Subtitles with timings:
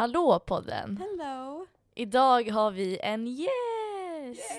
[0.00, 0.96] Hallå podden!
[0.96, 1.66] Hello!
[1.94, 4.52] Idag har vi en gäst!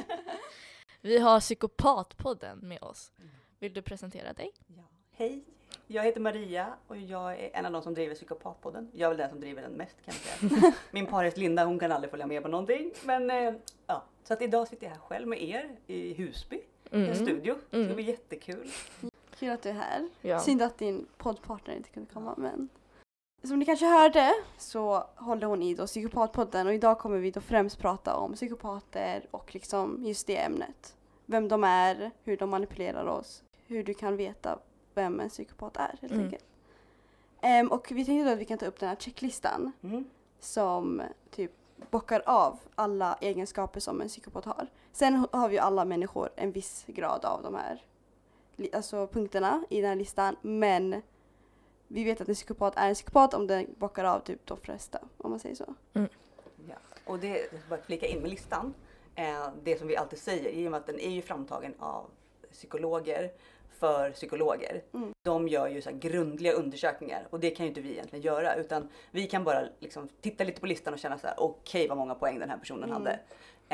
[1.00, 3.12] vi har Psykopatpodden med oss.
[3.58, 4.50] Vill du presentera dig?
[4.66, 4.82] Ja.
[5.12, 5.44] Hej,
[5.86, 8.90] jag heter Maria och jag är en av de som driver Psykopatpodden.
[8.94, 10.72] Jag är väl den som driver den mest kan jag säga.
[10.90, 12.90] Min parhäst Linda hon kan aldrig följa med på någonting.
[13.04, 13.54] Men eh,
[13.86, 16.56] ja, så att idag sitter jag här själv med er i Husby,
[16.90, 17.54] i en studio.
[17.70, 17.88] Det Mm.
[17.88, 18.70] ska bli jättekul.
[19.38, 20.08] Kul att du är här.
[20.20, 20.38] Ja.
[20.40, 22.68] Synd att din poddpartner inte kunde komma men
[23.48, 27.40] som ni kanske hörde så håller hon i då Psykopatpodden och idag kommer vi då
[27.40, 30.96] främst prata om psykopater och liksom just det ämnet.
[31.26, 34.58] Vem de är, hur de manipulerar oss, hur du kan veta
[34.94, 36.24] vem en psykopat är helt Mm.
[36.24, 36.44] enkelt.
[37.40, 40.04] Ehm, och vi tänkte då att vi kan ta upp den här checklistan Mm.
[40.40, 41.52] som typ
[41.90, 44.66] bockar av alla egenskaper som en psykopat har.
[44.92, 47.82] Sen har vi ju alla människor en viss grad av de här
[48.72, 51.02] alltså punkterna i den här listan men
[51.94, 54.98] vi vet att en psykopat är en psykopat om den bockar av typ de flesta
[55.18, 55.74] om man säger så.
[55.92, 56.74] Ja.
[57.04, 58.74] Och det, jag ska bara flika in med listan.
[59.14, 62.06] Eh, det som vi alltid säger, i och med att den är ju framtagen av
[62.52, 63.30] psykologer
[63.78, 64.82] för psykologer.
[64.94, 65.12] Mm.
[65.24, 68.54] De gör ju så här grundliga undersökningar och det kan ju inte vi egentligen göra
[68.54, 71.98] utan vi kan bara liksom titta lite på listan och känna så här: okej vad
[71.98, 72.94] många poäng den här personen Mm.
[72.94, 73.18] hade.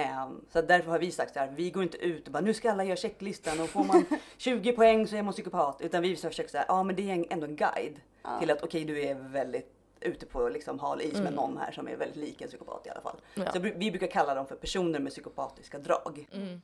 [0.04, 2.54] Ehm, så därför har vi sagt så här, vi går inte ut och bara nu
[2.54, 4.04] ska alla göra checklistan och får man
[4.36, 5.80] 20 poäng så är man psykopat.
[5.80, 8.38] Utan vi försöker säga, ja men det är ändå en guide Ja.
[8.40, 11.34] till att okej du är väldigt ute på liksom hal is med Mm.
[11.34, 13.20] någon här som är väldigt lik en psykopat i alla fall.
[13.34, 13.52] Ja.
[13.52, 16.28] Så vi brukar kalla dem för personer med psykopatiska drag.
[16.32, 16.60] Mm.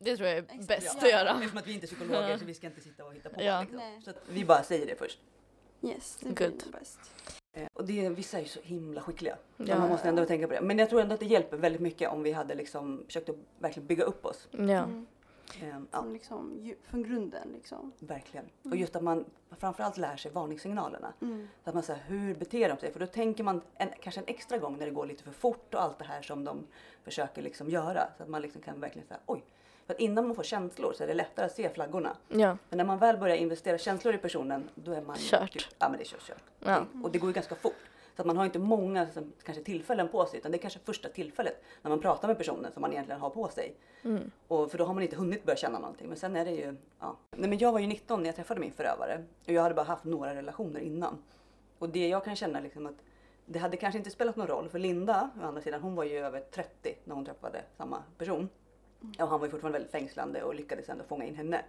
[0.00, 0.66] Det tror jag är Exakt.
[0.68, 1.06] bäst Ja.
[1.06, 1.30] att göra.
[1.34, 3.42] Eftersom att vi inte är psykologer så vi ska inte sitta och hitta på.
[3.42, 3.60] Ja.
[3.60, 3.80] Liksom.
[4.04, 5.18] Så att vi bara säger det först.
[5.82, 6.98] Yes, det blir bäst.
[7.62, 9.36] Eh, Och det, vissa är ju så himla skickliga.
[9.56, 9.78] Ja.
[9.78, 10.60] Man måste ändå tänka på det.
[10.60, 13.36] Men jag tror ändå att det hjälper väldigt mycket om vi hade liksom försökt att
[13.58, 14.48] verkligen bygga upp oss.
[14.50, 14.58] Ja.
[14.58, 15.06] Mm.
[15.62, 17.92] Eh, Ja, Från, liksom, från grunden liksom.
[17.98, 18.44] verkligen.
[18.64, 19.24] Och just att man
[19.58, 21.12] framförallt lär sig varningssignalerna.
[21.20, 21.48] Mm.
[21.64, 22.92] Så att man säger hur beter de sig?
[22.92, 25.74] För då tänker man en, kanske en extra gång när det går lite för fort
[25.74, 26.66] och allt det här som de
[27.04, 28.08] försöker liksom göra.
[28.16, 29.44] Så att man liksom kan verkligen säga oj.
[29.88, 32.16] För att innan man får känslor så är det lättare att se flaggorna.
[32.28, 32.56] ja.
[32.68, 35.52] Men när man väl börjar investera känslor i personen då är man Kört.
[35.52, 36.26] Typ, ja men det är kört.
[36.26, 36.42] kört.
[36.60, 36.84] Ja.
[37.04, 37.74] Och det går ju ganska fort.
[38.16, 40.78] Så att man har inte många som, kanske tillfällen på sig utan det är kanske
[40.78, 43.74] första tillfället när man pratar med personen som man egentligen har på sig.
[44.02, 44.30] Mm.
[44.48, 46.08] Och för då har man inte hunnit börja känna någonting.
[46.08, 47.16] Men sen är det ju, ja.
[47.36, 49.24] Nej men jag var ju 19 när jag träffade min förövare.
[49.46, 51.18] Och jag hade bara haft några relationer innan.
[51.78, 52.96] Och det jag kan känna liksom att
[53.46, 54.68] det hade kanske inte spelat någon roll.
[54.68, 58.48] För Linda, å andra sidan, hon var ju över 30 när hon träffade samma person.
[59.18, 61.64] Och han var ju fortfarande väldigt fängslande och lyckades ändå fånga in henne.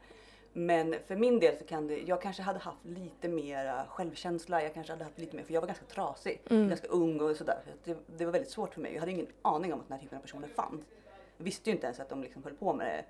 [0.54, 4.74] Men för min del så kan det, jag kanske hade haft lite mer självkänsla, jag
[4.74, 6.70] kanske hade haft lite mer, för jag var ganska trasig, Mm.
[6.70, 7.58] ganska ung och sådär.
[7.66, 8.94] Så det, det var väldigt svårt för mig.
[8.94, 10.82] Jag hade ingen aning om att den här typen av personer fanns.
[11.38, 13.06] Jag visste ju inte ens att de liksom höll på med det,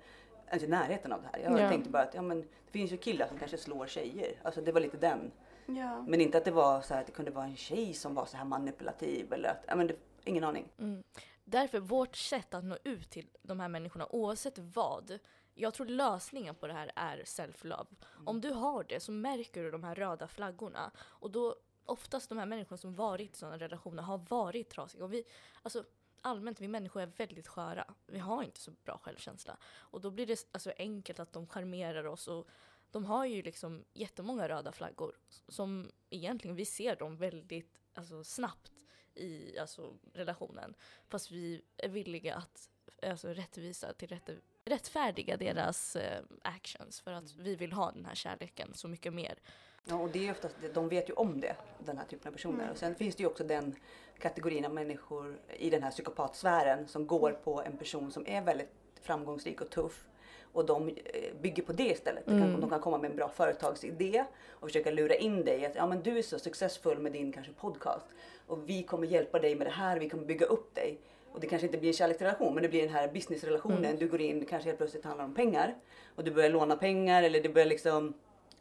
[0.50, 1.44] ens i närheten av det här.
[1.50, 1.68] Jag Ja.
[1.68, 4.32] tänkte bara att ja, men, det finns ju killar som kanske slår tjejer.
[4.42, 5.30] Alltså det var lite den.
[5.66, 6.04] Ja.
[6.08, 8.24] Men inte att det var så här att det kunde vara en tjej som var
[8.26, 9.94] så här manipulativ eller att, ja men det,
[10.24, 10.68] ingen aning.
[10.78, 11.02] Mm.
[11.50, 15.18] Därför vårt sätt att nå ut till de här människorna oavsett vad.
[15.54, 17.86] Jag tror lösningen på det här är self-love.
[18.26, 20.90] Om du har det så märker du de här röda flaggorna.
[20.98, 25.04] Och då oftast de här människorna som varit i sådana relationer har varit trasiga.
[25.04, 25.24] Och vi,
[25.62, 25.84] alltså,
[26.20, 27.94] allmänt, vi människor är väldigt sköra.
[28.06, 29.56] Vi har inte så bra självkänsla.
[29.78, 32.28] Och då blir det alltså enkelt att de charmerar oss.
[32.28, 32.48] Och
[32.90, 35.16] de har ju liksom jättemånga röda flaggor.
[35.48, 38.72] Som egentligen, vi ser dem väldigt alltså, snabbt
[39.20, 40.74] i alltså, relationen.
[41.08, 42.68] Fast vi är villiga att
[43.02, 44.30] alltså, rättvisa till rätt,
[44.64, 49.38] rättfärdiga deras eh, actions för att vi vill ha den här kärleken så mycket mer.
[49.84, 52.58] Ja, och det är oftast, de vet ju om det, den här typen av personer.
[52.58, 52.70] Mm.
[52.70, 53.76] Och sen finns det ju också den
[54.18, 58.72] kategorin av människor i den här psykopatsfären som går på en person som är väldigt
[59.00, 60.06] framgångsrik och tuff.
[60.52, 60.94] Och de eh,
[61.40, 62.26] bygger på det istället.
[62.26, 62.60] De, kan, Mm.
[62.60, 66.02] de kan komma med en bra företagsidé och försöka lura in dig att ja, men
[66.02, 68.06] du är så successfull med din kanske podcast
[68.46, 70.98] och vi kommer hjälpa dig med det här, vi kommer bygga upp dig.
[71.32, 73.84] Och det kanske inte blir en kärleksrelation men det blir den här businessrelationen.
[73.84, 73.98] Mm.
[73.98, 75.74] Du går in, kanske helt plötsligt handlar om pengar
[76.16, 78.14] och du börjar låna pengar eller det börjar liksom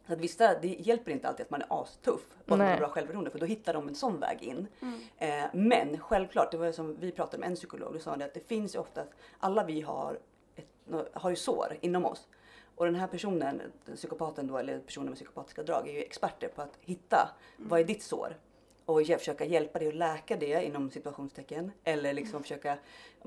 [0.08, 2.78] så att vissa, det hjälper inte alltid att man är astuff och att man har
[2.78, 4.68] bra självförtroende för då hittar de en sån väg in.
[4.82, 5.00] Mm.
[5.18, 8.26] Eh, men självklart, det var som vi pratade med en psykolog, då sa han det
[8.26, 10.20] att det finns ju oftast, alla vi har,
[11.14, 12.28] har ju sår inom oss.
[12.76, 16.48] Och den här personen, den psykopaten då, eller personen med psykopatiska drag, är ju experter
[16.48, 18.38] på att hitta vad är ditt sår?
[18.86, 21.72] Och försöka hjälpa dig att läka det inom situationstecken.
[21.84, 22.78] Eller liksom försöka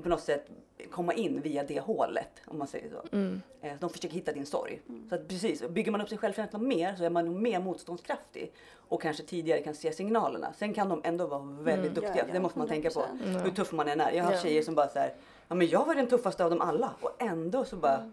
[0.02, 0.46] på något sätt
[0.90, 3.02] komma in via det hålet, om man säger så.
[3.16, 3.42] Mm.
[3.60, 4.80] Eh, De försöker hitta din sorg.
[5.08, 9.02] Så att precis, bygger man upp sin självkänsla mer så är man mer motståndskraftig och
[9.02, 10.52] kanske tidigare kan se signalerna.
[10.52, 11.94] Sen kan de ändå vara väldigt Mm.
[11.94, 13.00] duktiga, Ja, för det ja, måste man tänka på.
[13.00, 13.22] 100%.
[13.24, 13.42] Mm.
[13.42, 14.12] Hur tuff man än är.
[14.12, 14.48] Jag har haft Ja.
[14.50, 15.14] tjejer som bara så här,
[15.52, 18.12] ja men jag var den tuffaste av dem alla och ändå så bara, Mm.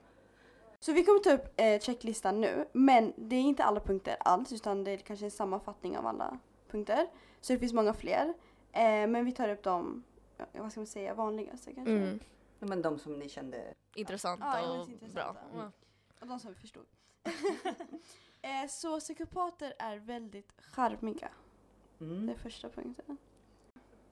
[0.80, 4.51] Så vi kommer ta upp eh, checklistan nu, men det är inte alla punkter alls
[4.53, 6.39] utan det är kanske en sammanfattning av alla
[6.71, 7.07] punkter.
[7.41, 8.33] Så det finns många fler.
[8.71, 10.03] Eh, men vi tar upp de,
[10.53, 11.91] vad ska man säga, vanligaste kanske.
[11.94, 12.19] Mm.
[12.59, 13.74] Ja, Men de som ni kände...
[13.95, 15.33] Intressanta Ja, ja, och intressanta.
[15.33, 15.59] bra.
[15.59, 15.71] Mm.
[16.21, 16.86] Och de som vi förstod.
[18.41, 21.30] eh, så psykopater är väldigt charmiga.
[21.97, 22.30] Det Mm.
[22.30, 23.18] är första punkten.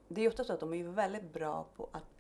[0.08, 2.17] Det är ofta så att de är ju väldigt bra på att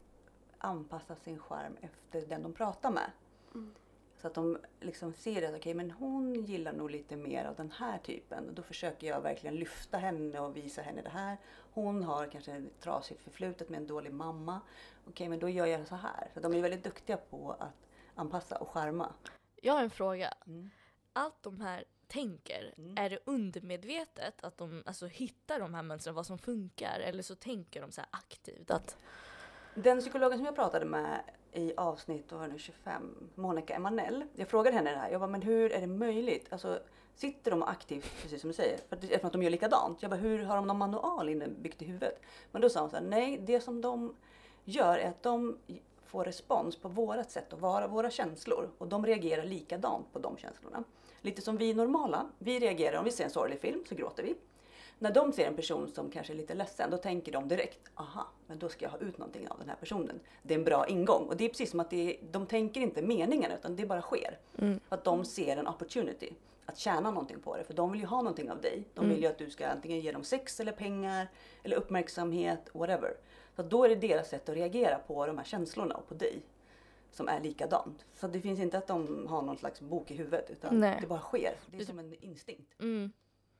[0.57, 3.11] anpassa sin skärm efter den de pratar med.
[3.53, 3.73] Mm.
[4.21, 7.71] Så att de liksom ser att okej, men hon gillar nog lite mer av den
[7.71, 8.55] här typen.
[8.55, 11.37] Då försöker jag verkligen lyfta henne och visa henne det här.
[11.73, 14.61] Hon har kanske ett trasigt förflutet med en dålig mamma.
[15.07, 16.29] Okej, men då gör jag så här.
[16.33, 19.13] Så de är väldigt duktiga på att anpassa och skärma.
[19.61, 20.33] Jag har en fråga.
[20.47, 20.69] Mm.
[21.13, 22.97] Allt de här tänker, Mm.
[22.97, 26.99] är det undermedvetet att de alltså, hittar de här mönstren, vad som funkar?
[26.99, 28.97] Eller så tänker de så aktivt att
[29.79, 31.21] den psykologen som jag pratade med
[31.53, 34.23] i avsnitt var nu, 25, Monica Emanell.
[34.35, 35.11] Jag frågade henne det här.
[35.11, 36.47] Jag bara, men hur är det möjligt?
[36.49, 36.79] Alltså,
[37.15, 40.01] sitter de aktivt, precis som du säger, för att, eftersom att de gör likadant?
[40.01, 42.21] Jag bara, hur har de någon manual inbyggt i huvudet?
[42.51, 44.15] Men då sa hon så här, nej, det som de
[44.63, 45.57] gör är att de
[46.05, 48.69] får respons på vårat sätt att vara, våra känslor.
[48.77, 50.83] Och de reagerar likadant på de känslorna.
[51.21, 52.29] Lite som vi normala.
[52.39, 54.35] Vi reagerar om vi ser en sorglig film så gråter vi.
[54.99, 58.27] När de ser en person som kanske är lite ledsen, då tänker de direkt, aha,
[58.47, 60.19] men då ska jag ha ut någonting av den här personen.
[60.43, 61.27] Det är en bra ingång.
[61.27, 64.39] Och det är precis som att det de tänker inte meningen, utan det bara sker.
[64.57, 64.79] Mm.
[64.89, 66.33] Att de ser en opportunity
[66.65, 67.63] att tjäna någonting på det.
[67.63, 68.83] För de vill ju ha någonting av dig.
[68.93, 71.27] De vill ju att du ska antingen ge dem sex eller pengar
[71.63, 73.13] eller uppmärksamhet, whatever.
[73.55, 76.41] Så då är det deras sätt att reagera på de här känslorna och på dig
[77.11, 78.05] som är likadant.
[78.15, 80.97] Så det finns inte att de har någon slags bok i huvudet utan Nej.
[81.01, 81.55] det bara sker.
[81.65, 82.79] Det är som en instinkt.
[82.79, 83.11] mm,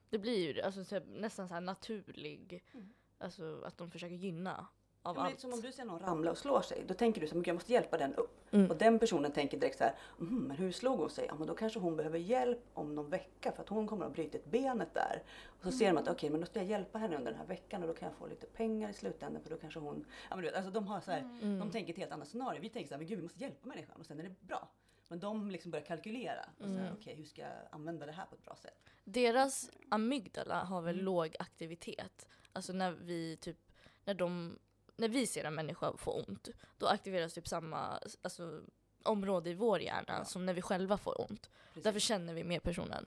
[0.09, 2.89] det blir ju alltså, så här, nästan så här naturlig, Mm.
[3.17, 4.67] alltså att de försöker gynna
[5.01, 5.39] av Ja, allt.
[5.39, 6.83] som om du ser någon ramla och slår sig.
[6.87, 8.53] Då tänker du så här, "Men jag måste hjälpa den upp.
[8.53, 8.71] Mm.
[8.71, 11.25] Och den personen tänker direkt så här, "Mhm, men hur slog hon sig?
[11.29, 14.11] Ja men då kanske hon behöver hjälp om någon vecka för att hon kommer att
[14.11, 15.23] ha brutit benet där.
[15.47, 17.47] Och så ser de att okej men då ska jag hjälpa henne under den här
[17.47, 20.05] veckan och då kan jag få lite pengar i slutändan för då kanske hon...
[20.29, 21.59] Ja men du vet, alltså de har så här, Mm.
[21.59, 22.61] de tänker ett helt annat scenario.
[22.61, 24.69] Vi tänker så här, men gud vi måste hjälpa människan och sen är det bra.
[25.07, 26.45] Men de liksom börjar kalkylera.
[26.59, 26.93] Och Mm.
[26.99, 28.89] okej hur ska jag använda det här på ett bra sätt?
[29.03, 31.05] Deras amygdala har väl Mm.
[31.05, 32.27] låg aktivitet.
[32.53, 33.57] Alltså när vi typ,
[34.05, 34.59] när de,
[34.95, 38.61] när vi ser en människa få ont, då aktiveras typ samma alltså,
[39.03, 40.25] område i vår hjärna Ja.
[40.25, 41.49] som när vi själva får ont.
[41.67, 41.83] Precis.
[41.83, 43.05] Därför känner vi mer personen.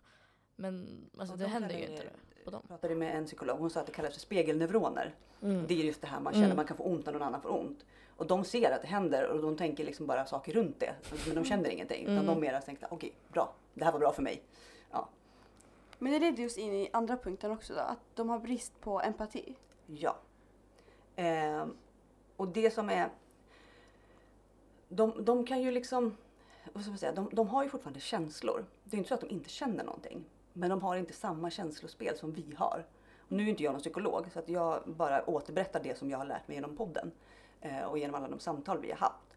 [0.56, 2.60] Men alltså, det de händer ju inte det på dem.
[2.62, 5.14] Jag pratade med en psykolog, hon sa att det kallas för spegelneuroner.
[5.42, 5.66] Mm.
[5.66, 6.56] Det är just det här man känner, Mm.
[6.56, 7.84] man kan få ont när någon annan får ont.
[8.20, 10.94] Och de ser att det händer och de tänker liksom bara saker runt det.
[11.26, 12.02] Men de känner ingenting.
[12.02, 12.26] Utan Mm.
[12.26, 13.52] de mera tänkte, okej, bra.
[13.74, 14.42] Det här var bra för mig.
[15.98, 19.00] Men det leder just in i andra punkten också då, att de har brist på
[19.00, 19.54] empati.
[19.86, 20.16] Ja.
[21.16, 21.76] Ehm,
[22.36, 23.08] och det som är...
[24.88, 26.16] De, de kan ju liksom...
[26.72, 27.12] Vad ska man säga?
[27.12, 28.64] De, de har ju fortfarande känslor.
[28.84, 30.24] Det är inte så att de inte känner någonting.
[30.52, 32.86] Men de har inte samma känslospel som vi har.
[33.18, 36.18] Och nu är inte jag någon psykolog så att jag bara återberättar det som jag
[36.18, 37.10] har lärt mig genom podden.
[37.60, 39.36] Eh, och genom alla de samtal vi har haft.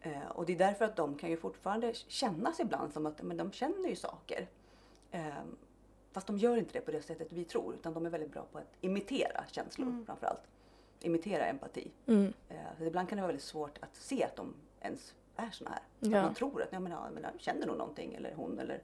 [0.00, 3.36] Eh, och det är därför att de kan ju fortfarande kännas ibland som att men
[3.36, 4.46] de känner ju saker.
[5.10, 5.34] Eh,
[6.12, 7.74] fast de gör inte det på det sättet vi tror.
[7.74, 10.06] Utan de är väldigt bra på att imitera känslor Mm.
[10.06, 10.42] framförallt.
[11.00, 11.90] Imitera empati.
[12.06, 12.32] Mm.
[12.48, 15.70] Eh, så ibland kan det vara väldigt svårt att se att de ens är såna
[15.70, 15.80] här.
[16.00, 16.18] Ja.
[16.18, 18.82] Att man tror att ja, men, ja, men känner nog någonting eller hon eller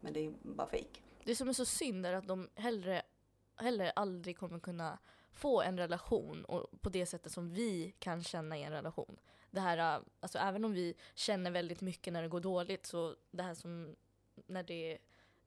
[0.00, 1.02] men det är bara fejk.
[1.24, 3.02] Det som är så synd är att de hellre,
[3.56, 4.98] hellre aldrig kommer kunna
[5.32, 9.16] få en relation och på det sättet som vi kan känna i en relation.
[9.50, 13.16] Det här, äh, alltså även om vi känner väldigt mycket när det går dåligt så
[13.30, 13.96] det här som
[14.46, 14.98] när det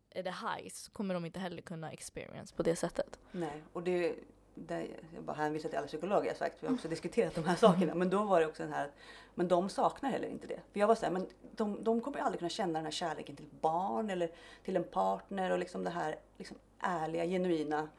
[0.10, 3.20] är det highs så kommer de inte heller kunna experience på det sättet.
[3.32, 4.16] Nej, och det,
[4.56, 7.56] det jag bara hänvisar till alla psykologer jag sagt, vi har också diskuterat de här
[7.56, 7.96] sakerna.
[7.96, 8.92] Men då var det också den här,
[9.36, 10.60] men de saknar heller inte det.
[10.72, 13.36] För jag var såhär, men de, de kommer ju aldrig kunna känna den här kärleken
[13.36, 14.32] till barn eller
[14.64, 17.90] till en partner och liksom det här liksom ärliga, genuina.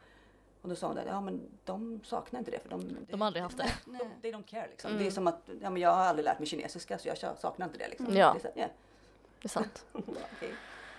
[0.67, 2.59] Och då sa hon det, ja men de saknar inte det.
[2.59, 3.73] För de, De har aldrig haft det.
[3.85, 4.91] De, they don't care liksom.
[4.91, 5.03] Mm.
[5.03, 7.65] Det är som att, ja men jag har aldrig lärt mig kinesiska så jag saknar
[7.65, 8.15] inte det liksom.
[8.15, 8.33] Ja.
[8.33, 8.71] Det är så, här,
[9.41, 9.85] Det är sant.
[9.93, 10.53] okej.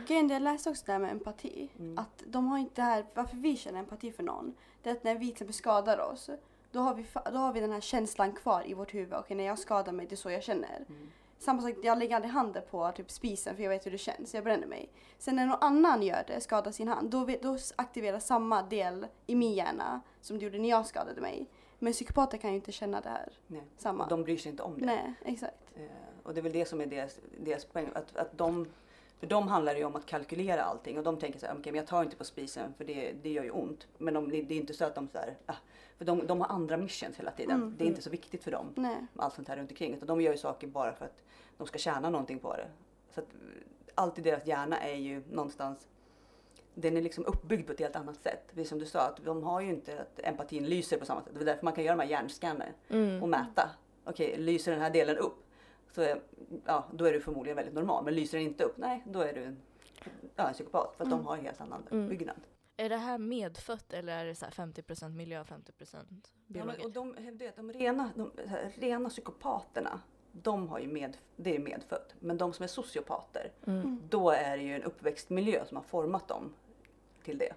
[0.06, 1.68] Grejen, jag läste också det här med empati.
[1.78, 1.98] Mm.
[1.98, 5.04] Att de har inte det här, varför vi känner empati för någon, det är att
[5.04, 6.30] när vi till exempel skadar oss,
[6.72, 9.14] då har vi, då har vi den här känslan kvar i vårt huvud.
[9.14, 10.84] Okej, när jag skadar mig, det är så jag känner.
[10.88, 11.10] Mm.
[11.38, 14.34] Samma sak, jag lägger aldrig handen på typ spisen för jag vet hur det känns,
[14.34, 14.90] jag bränner mig.
[15.18, 19.34] Sen när någon annan gör det, skadar sin hand, då, då aktiveras samma del i
[19.34, 21.46] min hjärna som det gjorde när jag skadade mig.
[21.78, 23.32] Men psykopater kan ju inte känna det här.
[23.46, 23.62] Nej.
[23.76, 24.06] Samma.
[24.08, 24.86] De bryr sig inte om det.
[24.86, 25.56] Nej, exakt.
[25.76, 25.82] Eh,
[26.22, 27.90] och det är väl det som är deras, deras poäng.
[27.94, 28.66] Att, att de,
[29.20, 31.72] för dem handlar det ju om att kalkylera allting och de tänker så här, okej
[31.72, 33.86] men jag tar inte på spisen för det, det gör ju ont.
[33.98, 35.54] Men de, det är inte så att de så här, ah,
[35.98, 37.56] för de, de har andra missions hela tiden.
[37.56, 37.92] Mm, det är mm.
[37.92, 38.72] inte så viktigt för dem.
[38.74, 39.06] Nej.
[39.16, 39.94] Allt sånt här runt omkring.
[39.94, 41.22] Utan de gör ju saker bara för att
[41.58, 42.68] de ska tjäna någonting på det.
[43.14, 43.26] Så att
[43.94, 45.88] allt i deras hjärna är ju någonstans
[46.74, 48.42] den är liksom uppbyggd på ett helt annat sätt.
[48.54, 51.32] Precis som du sa, att de har ju inte att empatin lyser på samma sätt.
[51.34, 53.22] Det är därför man kan göra de här hjärnscanner Mm.
[53.22, 53.70] och mäta.
[54.04, 55.44] Okej, lyser den här delen upp?
[55.92, 56.20] Så är-
[56.66, 58.04] ja, då är du förmodligen väldigt normal.
[58.04, 58.76] Men lyser den inte upp?
[58.76, 59.56] Nej, då är du en,
[60.36, 60.94] ja, en psykopat.
[60.96, 62.28] För att de har en helt annan Mm.
[62.76, 66.76] Är det här medfött eller är det så här 50% miljö, 50% Ja, biologi?
[66.78, 70.00] men, och de, vet, de, rena, de här, rena psykopaterna,
[70.42, 72.14] de har ju med, det är medfött.
[72.20, 74.00] Men de som är sociopater, Mm.
[74.08, 76.52] då är det ju en uppväxtmiljö som har format dem
[77.24, 77.52] till det.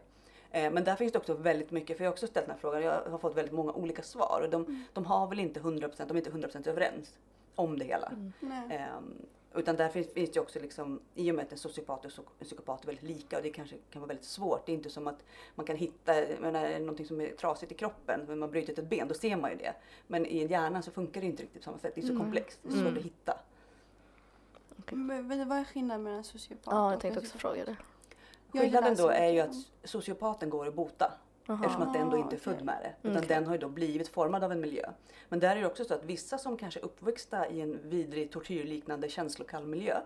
[0.52, 2.60] Eh, Men där finns det också väldigt mycket, för jag har också ställt den här
[2.62, 6.08] frågan, jag har fått väldigt många olika svar och de, de har väl inte 100%,
[6.08, 7.18] de är inte 100% överens
[7.56, 8.12] om det hela.
[8.40, 8.78] Nej.
[8.78, 9.14] Ehm,
[9.56, 12.46] utan där finns, finns det också liksom, i och med att en sociopat och en
[12.46, 14.66] psykopat är väldigt lika och det kanske kan vara väldigt svårt.
[14.66, 15.24] Det är inte som att
[15.56, 18.42] man kan hitta jag menar, är det någonting som är trasigt i kroppen, när man
[18.42, 19.74] har brutit ett ben, då ser man ju det.
[20.08, 21.96] Men i hjärnan så funkar det inte riktigt på samma sätt.
[21.96, 22.24] Det är så Mm.
[22.24, 22.98] komplext, det är svårt Mm.
[22.98, 23.38] att hitta.
[24.92, 27.66] Men, du, vad är skillnaden mellan en sociopat Ja, och jag en tänkte också fråga
[27.66, 27.76] det.
[28.52, 31.14] Jag Skillnaden då så är ju att sociopaten går att bota.
[31.46, 31.58] Jaha.
[31.62, 33.10] Eftersom att den då inte är född med det.
[33.10, 33.28] Utan Okej.
[33.36, 34.90] den har ju då blivit formad av en miljö.
[35.30, 38.32] Men där är det också så att vissa som kanske är uppväxta i en vidrig
[38.32, 39.98] tortyrliknande känslokall miljö.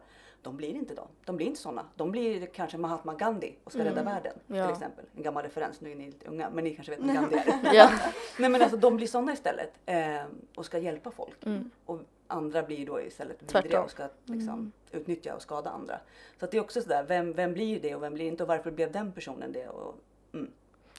[0.41, 1.07] De blir inte de.
[1.25, 1.85] De blir inte sådana.
[1.95, 4.05] De blir kanske Mahatma Gandhi och ska rädda Mm.
[4.13, 4.33] världen.
[4.47, 4.65] Ja.
[4.65, 5.05] Till exempel.
[5.15, 7.73] En gammal referens, nu är ni lite unga men ni kanske vet vem Gandhi är.
[7.73, 7.89] Ja.
[8.39, 9.71] Nej men alltså de blir sådana istället.
[9.85, 10.23] Eh,
[10.55, 11.45] och ska hjälpa folk.
[11.45, 11.69] Mm.
[11.85, 14.71] Och andra blir då istället vidriga och ska liksom, Mm.
[14.91, 15.99] utnyttja och skada andra.
[16.39, 18.49] Så att det är också sådär, vem, vem blir det och vem blir inte och
[18.49, 19.67] varför blev den personen det?
[19.67, 19.95] Och,
[20.33, 20.51] mm,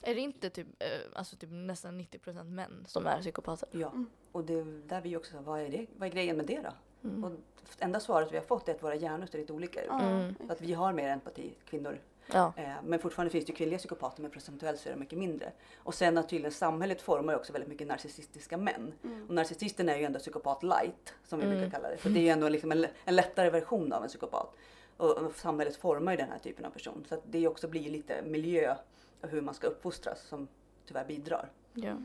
[0.03, 3.69] Är det inte typ, eh, alltså typ nästan 90% män som är psykopater?
[3.71, 3.87] ja.
[3.87, 4.09] Mm.
[4.31, 6.61] Och det, där vi också, så här, vad är, det, vad är grejen med det
[6.61, 7.09] då?
[7.09, 7.23] Mm.
[7.23, 7.31] Och
[7.79, 9.89] enda svaret vi har fått är att våra hjärnor ser lite olika ut.
[9.91, 10.35] Mm.
[10.47, 11.99] Så att vi har mer empati, kvinnor.
[12.33, 12.53] Ja.
[12.57, 15.51] Eh, men fortfarande finns det kvinnliga psykopater men procentuellt så är det mycket mindre.
[15.77, 18.93] Och sen att tydligen samhället formar ju också väldigt mycket narcissistiska män.
[19.03, 19.27] Mm.
[19.27, 21.57] Och narcissisten är ju ändå psykopat light som vi Mm.
[21.57, 21.97] brukar kalla det.
[21.97, 24.53] För det är ju ändå liksom en, en lättare version av en psykopat.
[24.97, 27.05] Och, och samhället formar ju den här typen av person.
[27.09, 28.75] Så att det också blir lite miljö
[29.21, 30.47] och hur man ska uppfostras som
[30.85, 31.51] tyvärr bidrar.
[31.73, 31.95] ja.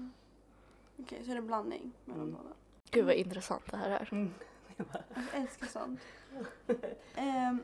[0.99, 2.35] Okej, så är det en blandning mellan Mm.
[2.43, 2.55] båda.
[2.91, 4.31] Gud vad intressant det här är.
[5.15, 6.01] Jag älskar sånt.
[7.17, 7.59] Ehm,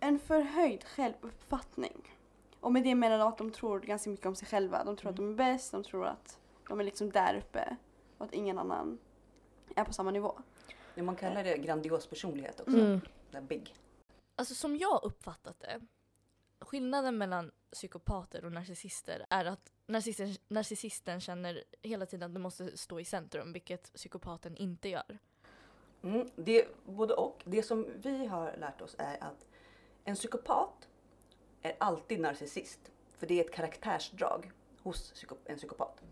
[0.00, 2.16] en förhöjd självuppfattning.
[2.60, 4.84] Och med det menar de att de tror ganska mycket om sig själva.
[4.84, 7.76] De tror att de är bäst, de tror att de är liksom där uppe
[8.18, 8.98] och att ingen annan
[9.76, 10.38] är på samma nivå.
[10.94, 12.76] Ja, man kallar det grandios personlighet också.
[12.78, 13.00] Mm.
[13.30, 13.74] Det här big.
[14.36, 15.80] Alltså som jag uppfattat det,
[16.64, 22.76] skillnaden mellan psykopater och narcissister är att narcissisten, narcissisten känner hela tiden att du måste
[22.76, 25.18] stå i centrum, vilket psykopaten inte gör.
[26.02, 27.42] Mm, det, både och.
[27.44, 29.46] Det som vi har lärt oss är att
[30.04, 30.88] en psykopat
[31.62, 32.80] är alltid narcissist.
[33.18, 34.50] För det är ett karaktärsdrag
[34.82, 36.02] hos en psykopat.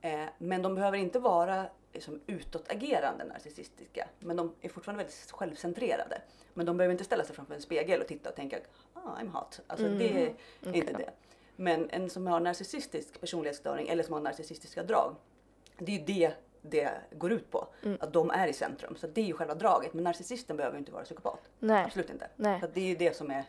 [0.00, 4.08] Eh, men de behöver inte vara liksom, utåtagerande narcissistiska.
[4.18, 6.22] Men de är fortfarande väldigt självcentrerade.
[6.54, 8.58] Men de behöver inte ställa sig framför en spegel och titta och tänka
[9.04, 9.60] ah, I'm hot.
[9.66, 9.98] Alltså Mm.
[9.98, 10.34] det är
[10.66, 10.78] Okej.
[10.78, 11.10] inte det.
[11.56, 15.16] Men en som har narcissistisk personlighetsstörning eller som har narcissistiska drag.
[15.78, 17.68] Det är ju det det går ut på.
[17.82, 17.98] Mm.
[18.00, 18.96] Att de är i centrum.
[18.96, 19.94] Så det är ju själva draget.
[19.94, 21.50] Men narcissisten behöver ju inte vara psykopat.
[21.58, 21.84] Nej.
[21.84, 22.30] Absolut inte.
[22.36, 22.60] Nej.
[22.60, 23.44] Så det är ju det som är,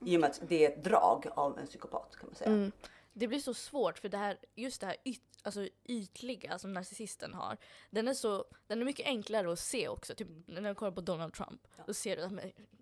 [0.00, 2.50] i och med att det är ett drag av en psykopat kan man säga.
[2.50, 2.72] Mm.
[3.12, 7.34] Det blir så svårt för det här, just det här yt, alltså ytliga som narcissisten
[7.34, 7.56] har.
[7.90, 10.14] Den är, så, den är mycket enklare att se också.
[10.14, 11.60] Typ när du kollar på Donald Trump.
[11.76, 11.84] Ja.
[11.86, 12.32] Då ser du att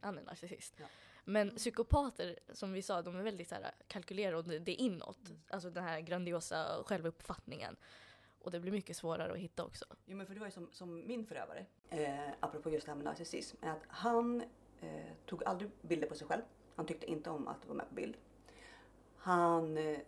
[0.00, 0.74] han är narcissist.
[0.76, 0.84] Ja.
[1.24, 5.18] Men psykopater, som vi sa, de är väldigt så här, kalkylerade och det är inåt.
[5.48, 7.76] Alltså den här grandiosa självuppfattningen.
[8.38, 9.84] Och det blir mycket svårare att hitta också.
[10.06, 12.96] Jo men för det var ju som, som min förövare, eh, apropå just det här
[12.96, 14.42] med narcissism, är att han
[14.80, 16.42] eh, tog aldrig bilder på sig själv.
[16.76, 18.16] Han tyckte inte om att vara med på bild.
[19.16, 19.98] Han eh,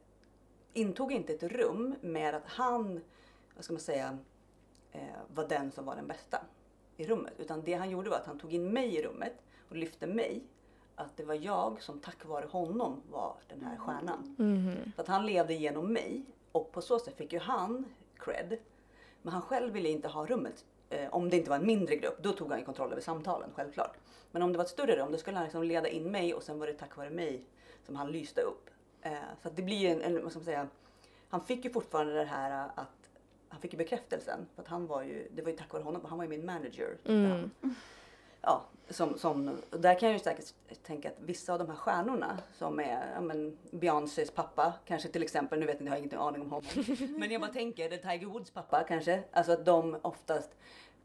[0.73, 3.01] intog inte ett rum med att han,
[3.55, 4.19] vad ska man säga,
[4.93, 6.47] eh, var den som var den bästa
[6.97, 7.35] i rummet.
[7.39, 10.43] Utan det han gjorde var att han tog in mig i rummet och lyfte mig.
[10.97, 14.35] Att det var jag som tack vare honom var den här stjärnan.
[14.39, 14.93] Mhm.
[14.95, 17.85] Så att han levde genom mig och på så sätt fick ju han
[18.19, 18.59] cred.
[19.23, 20.65] Men han själv ville inte ha rummet.
[20.91, 23.97] Eh, om det inte var en mindre grupp, då tog han kontroll över samtalen självklart.
[24.31, 26.43] Men om det var ett större rum, då skulle han liksom leda in mig och
[26.43, 27.45] sen var det tack vare mig
[27.83, 28.71] som han lyste upp.
[29.03, 29.13] Eh,
[29.43, 30.69] så att det blir en, en, vad ska man säga,
[31.29, 33.11] han fick ju fortfarande det här eh, att
[33.49, 34.47] han fick ju bekräftelsen.
[34.55, 36.47] För att han var ju, det var ju tack vare honom, han var ju min
[36.47, 36.97] manager.
[37.05, 37.51] Mm.
[38.47, 42.39] Ja, som, som, där kan jag ju säkert tänka att vissa av de här stjärnorna
[42.59, 46.19] som är ja, men Beyoncés pappa kanske till exempel, nu vet ni, jag har ingen
[46.19, 46.71] aning om honom.
[47.19, 50.51] men jag bara tänker, det är Tiger Woods pappa kanske, alltså att de oftast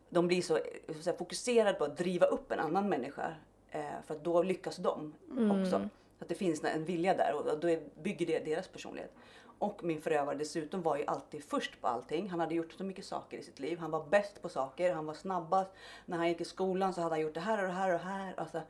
[0.09, 3.33] de blir så, så säga, fokuserade på att driva upp en annan människa
[3.69, 5.75] eh, för att då lyckas de också.
[5.75, 5.89] Mm.
[6.17, 9.13] Så att det finns en vilja där och då bygger det deras personlighet.
[9.61, 12.29] Och min förövare dessutom var ju alltid först på allting.
[12.29, 13.77] Han hade gjort så mycket saker i sitt liv.
[13.77, 15.71] Han var bäst på saker, han var snabbast.
[16.05, 17.99] När han gick i skolan så hade han gjort det här och det här och
[17.99, 18.33] det här.
[18.37, 18.61] Alltså,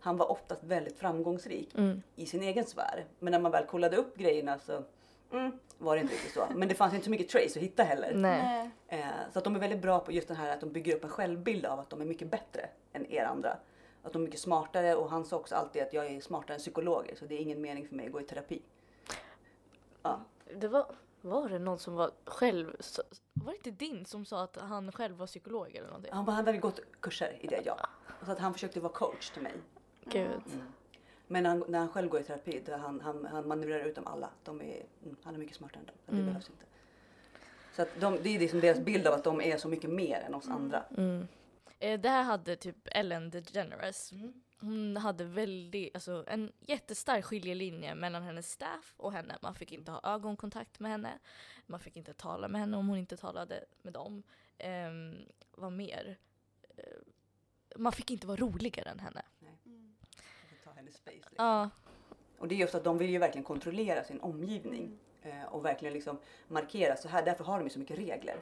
[0.00, 2.02] Han var oftast väldigt framgångsrik Mm.
[2.16, 3.04] i sin egen sfär.
[3.18, 4.82] Men när man väl kollade upp grejerna så
[5.32, 6.46] mm, var det inte riktigt så.
[6.54, 8.14] Men det fanns inte så mycket trace att hitta heller.
[8.14, 8.70] Nej.
[8.88, 11.04] Eh, så att de är väldigt bra på just den här att de bygger upp
[11.04, 13.56] en självbild av att de är mycket bättre än er andra.
[14.02, 16.60] Att de är mycket smartare och han sa också alltid att jag är smartare än
[16.60, 18.62] psykologer så det är ingen mening för mig att gå i terapi.
[20.02, 20.20] Ja,
[20.56, 20.86] Det var,
[21.20, 22.76] var det någon som var själv...
[23.34, 26.12] Var det inte din som sa att han själv var psykolog eller någonting?
[26.12, 27.88] han, han hade gått kurser i det ja.
[28.24, 29.52] Så att han försökte vara coach till mig.
[30.04, 30.42] Gud.
[31.26, 33.94] Men när han, när han själv går i terapi, då han, han, han manövrerar ut
[33.94, 34.30] dem alla.
[34.44, 35.94] De är, mm, han är mycket smartare än dem.
[36.06, 36.26] men Det Mm.
[36.32, 36.64] behövs inte.
[37.76, 40.20] Så att de, det är liksom deras bild av att de är så mycket mer
[40.20, 40.84] än oss andra.
[40.96, 41.28] Mm.
[41.78, 44.12] Eh, det här hade typ Ellen DeGeneres.
[44.12, 44.32] Mm.
[44.60, 49.38] Hon hade väldigt, alltså en jättestark skiljelinje mellan hennes staff och henne.
[49.42, 51.18] Man fick inte ha ögonkontakt med henne.
[51.66, 54.22] Man fick inte tala med henne om hon inte talade med dem.
[54.64, 55.16] Um,
[55.50, 56.18] vad mer?
[56.76, 56.84] Eh,
[57.76, 59.22] man fick inte vara roligare än henne.
[60.64, 61.34] Ta hennes space, liksom.
[61.36, 61.70] Ja,
[62.38, 64.98] Och det är just att de vill ju verkligen kontrollera sin omgivning.
[65.22, 67.24] Eh, och verkligen liksom markera så här.
[67.24, 68.36] Därför har de ju så mycket regler.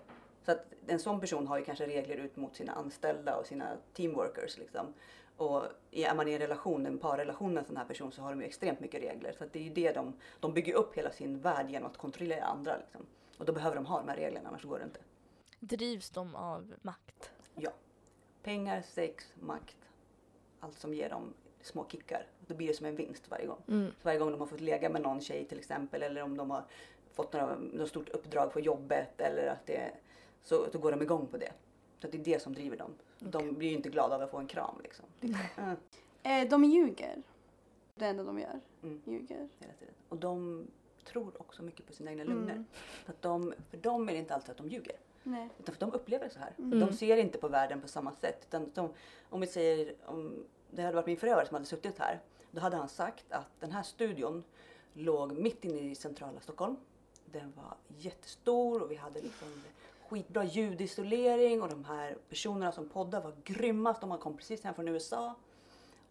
[0.45, 3.77] Så att en sån person har ju kanske regler ut mot sina anställda och sina
[3.93, 4.59] teamworkers.
[4.59, 4.95] Liksom.
[5.37, 8.31] Och är man i en relation, en parrelation med en sån här person så har
[8.31, 9.33] de ju extremt mycket regler.
[9.39, 12.45] Så det är ju det de, de bygger upp hela sin värld genom att kontrollera
[12.45, 12.77] andra.
[12.77, 13.07] Liksom.
[13.39, 15.01] Och då behöver de ha de här reglerna, annars går det inte.
[15.61, 17.31] drivs de av makt?
[17.55, 17.71] Ja.
[18.43, 19.77] Pengar, sex, makt.
[20.61, 22.27] Allt som ger dem små kickar.
[22.47, 23.63] Då blir det som en vinst varje gång.
[23.69, 23.91] Mm.
[23.91, 26.51] Så varje gång de har fått lägga med någon tjej till exempel eller om de
[26.51, 26.65] har
[27.13, 29.93] fått några, något stort uppdrag på jobbet eller att det
[30.43, 31.53] så, så går de igång på det.
[32.01, 32.95] Så det är det som driver dem.
[33.19, 35.07] De blir ju inte glada av att få en kram liksom.
[35.57, 35.73] Äh,
[36.27, 37.23] Eh, de ljuger.
[37.95, 38.61] Det enda de gör.
[38.83, 39.03] Mm.
[39.05, 39.49] Ljuger.
[39.59, 39.95] hela tiden.
[40.09, 40.67] Och de
[41.05, 42.65] tror också mycket på sina egna Mm.
[43.05, 44.97] Så att de, för dem är det inte alltid att de ljuger.
[45.23, 45.49] Nej.
[45.59, 46.55] Utan för de upplever det så här.
[46.59, 46.81] Mm.
[46.81, 48.47] De ser inte på världen på samma sätt.
[48.49, 48.91] Utan de,
[49.31, 52.21] om vi säger, om det hade varit min förövare som hade suttit här.
[52.51, 54.45] Då hade han sagt att den här studion
[54.93, 56.77] låg mitt inne i centrala Stockholm.
[57.25, 59.63] Den var jättestor och vi hade liksom
[60.09, 64.01] skitbra ljudisolering och de här personerna som poddar var grymmast.
[64.01, 65.35] De kom precis hem från USA.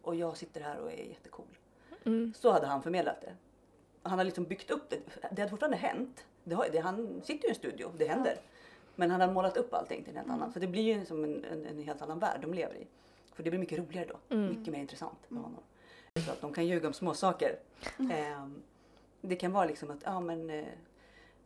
[0.01, 1.57] Och jag sitter här och är jättecool.
[2.05, 2.33] Mm.
[2.37, 3.35] Så hade han förmedlat det.
[4.03, 4.99] Han har liksom byggt upp det.
[5.31, 6.25] Det hade fortfarande hänt.
[6.43, 8.37] Det har, det, han sitter ju i en studio, det händer.
[8.95, 10.53] Men han har målat upp allting till en helt annan.
[10.53, 12.87] Så det blir ju som en, en, en helt annan värld de lever i.
[13.33, 14.35] För det blir mycket roligare då.
[14.35, 14.49] Mm.
[14.49, 15.63] Mycket mer intressant för honom.
[16.25, 17.59] Så att de kan ljuga om små saker.
[18.11, 18.63] Ehm,
[19.21, 20.65] det kan vara liksom att ja, men, eh,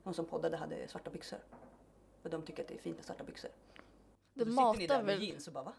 [0.03, 1.39] någon som poddade hade svarta byxor.
[2.33, 3.51] Och de tycker att det är fint med svarta byxor.
[4.33, 5.73] Det då sitter ni där matar, med väl, jeans och bara va?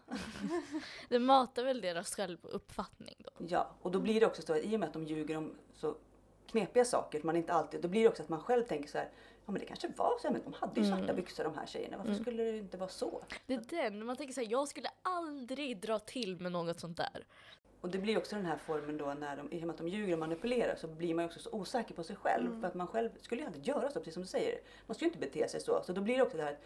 [1.09, 3.31] det matar väl deras självuppfattning då?
[3.47, 5.57] Ja, och då blir det också så att i och med att de ljuger om
[5.73, 5.95] så
[6.47, 9.09] knepiga saker, man inte alltid, då blir det också att man själv tänker så här,
[9.45, 11.15] ja men det kanske var så, här, men de hade ju svarta Mm.
[11.15, 12.23] byxor de här tjejerna, varför Mm.
[12.23, 13.23] skulle det inte vara så?
[13.45, 16.97] Det är den, man tänker så här, jag skulle aldrig dra till med något sånt
[16.97, 17.25] där.
[17.81, 19.87] Och det blir också den här formen då när de, i och med att de
[19.87, 22.47] ljuger och manipulerar så blir man också så osäker på sig själv.
[22.47, 22.61] Mm.
[22.61, 24.59] För att man själv skulle ju aldrig göra så, precis som du säger.
[24.87, 25.83] Man skulle ju inte bete sig så.
[25.83, 26.57] Så då blir det också det här,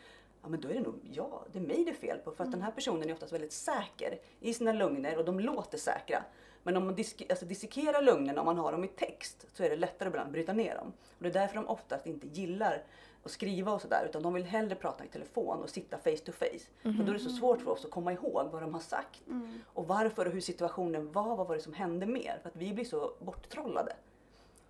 [0.42, 2.32] ja men då är det nog jag, det är mig det är fel på.
[2.32, 5.78] För att den här personen är oftast väldigt säker i sina lögner och de låter
[5.78, 6.24] säkra.
[6.64, 9.70] Men om man disk, alltså dissekerar lögnerna, om man har dem i text, så är
[9.70, 10.94] det lättare ibland att bryta ner dem.
[11.18, 12.84] Och det är därför de oftast inte gillar
[13.26, 16.32] att skriva och sådär, utan de vill hellre prata i telefon och sitta face to
[16.32, 16.66] face.
[16.82, 19.28] För då är det så svårt för oss att komma ihåg vad de har sagt.
[19.28, 19.62] Mm.
[19.74, 22.40] Och varför och hur situationen var, vad var det som hände mer?
[22.42, 23.96] För att vi blir så borttrollade.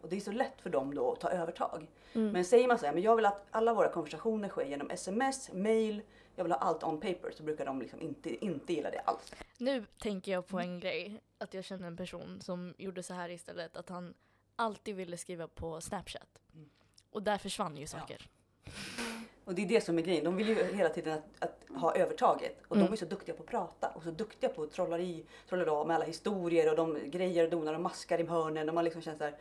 [0.01, 1.87] Och det är så lätt för dem då att ta övertag.
[2.13, 2.31] Mm.
[2.31, 5.53] Men säger man så här, men jag vill att alla våra konversationer sker genom sms,
[5.53, 6.01] mail,
[6.35, 9.33] jag vill ha allt on paper, så brukar de liksom inte, inte gilla det alls.
[9.57, 13.29] Nu tänker jag på en grej, att jag känner en person som gjorde så här
[13.29, 14.13] istället, att han
[14.55, 16.41] alltid ville skriva på Snapchat.
[16.53, 16.69] Mm.
[17.09, 18.29] Och där försvann ju saker.
[19.45, 20.23] Och det är det som är grejen.
[20.23, 22.61] De vill ju hela tiden att, att ha övertaget.
[22.67, 22.87] Och Mm.
[22.87, 25.71] de är så duktiga på att prata och så duktiga på att trolla i, trolla
[25.71, 28.69] av med alla historier och de grejer och donar och maskar i hörnen.
[28.69, 29.35] Och man liksom känner så här,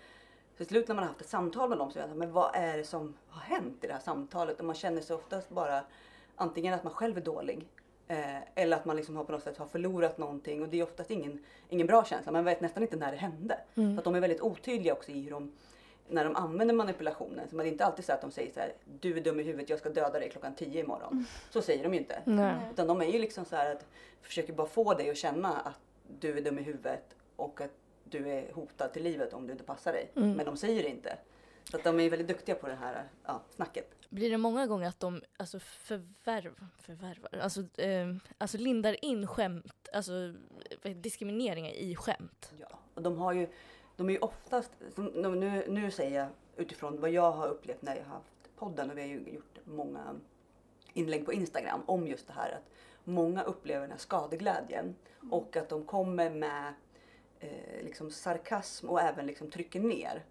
[0.56, 2.50] till slut när man har haft ett samtal med dem så är här, men vad
[2.54, 4.58] är det som har hänt i det här samtalet?
[4.58, 5.80] Och man känner sig oftast bara
[6.36, 7.68] antingen att man själv är dålig
[8.08, 10.62] eh, eller att man liksom har på något sätt har förlorat någonting.
[10.62, 12.32] Och det är oftast ingen, ingen bra känsla.
[12.32, 13.58] Man vet nästan inte när det hände.
[13.74, 13.94] Mm.
[13.94, 15.52] För att de är väldigt otydliga också i hur de
[16.08, 17.48] när de använder manipulationen.
[17.48, 19.42] Så man är inte alltid så att de säger så här, du är dum i
[19.42, 21.26] huvudet, jag ska döda dig klockan 10 imorgon.
[21.50, 22.22] Så säger de ju inte.
[22.24, 22.56] Nej.
[22.72, 23.86] Utan de är ju liksom så här att
[24.22, 25.80] försöker bara få dig att känna att
[26.20, 27.70] du är dum i huvudet och att
[28.04, 30.10] du är hotad till livet om du inte passar dig.
[30.16, 30.32] Mm.
[30.32, 31.18] Men de säger det inte.
[31.70, 33.90] Så att de är väldigt duktiga på det här ja, snacket.
[34.08, 39.88] Blir det många gånger att de alltså, förvärv, förvärvar, alltså, eh, alltså lindar in skämt,
[39.92, 40.34] alltså
[40.82, 42.52] diskrimineringar i skämt?
[42.60, 42.78] Ja.
[42.94, 43.48] Och de har ju,
[43.96, 48.04] de är ju oftast, nu, nu säger jag utifrån vad jag har upplevt när jag
[48.04, 50.14] har haft podden och vi har ju gjort många
[50.92, 52.70] inlägg på Instagram om just det här att
[53.04, 54.94] många upplever den här skadeglädjen
[55.30, 56.74] och att de kommer med
[57.40, 60.24] eh, liksom sarkasm och även liksom trycker ner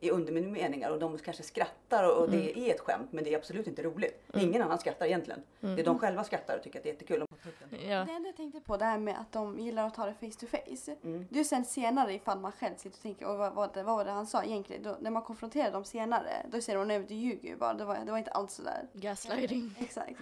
[0.00, 3.38] i undermeningar och de kanske skrattar och, och det är ett skämt men det är
[3.38, 4.22] absolut inte roligt.
[4.34, 5.42] Ingen annan skrattar egentligen.
[5.60, 7.24] Det är de själva skrattar och tycker att det är jättekul.
[7.70, 7.78] Ja.
[7.78, 10.40] Det enda jag tänkte på det här med att de gillar att ta det face
[10.40, 10.96] to face.
[11.04, 11.26] Mm.
[11.30, 13.96] Det är sen senare ifall man själv sitter och tänker och vad, vad, det- vad
[13.96, 14.82] var det han sa egentligen?
[14.82, 17.74] Då, när man konfronterar dem senare då säger de nej du ljuger ju bara.
[17.74, 18.86] Det var, det var inte alls sådär.
[18.92, 19.74] Gaslighting.
[19.80, 20.12] Exakt.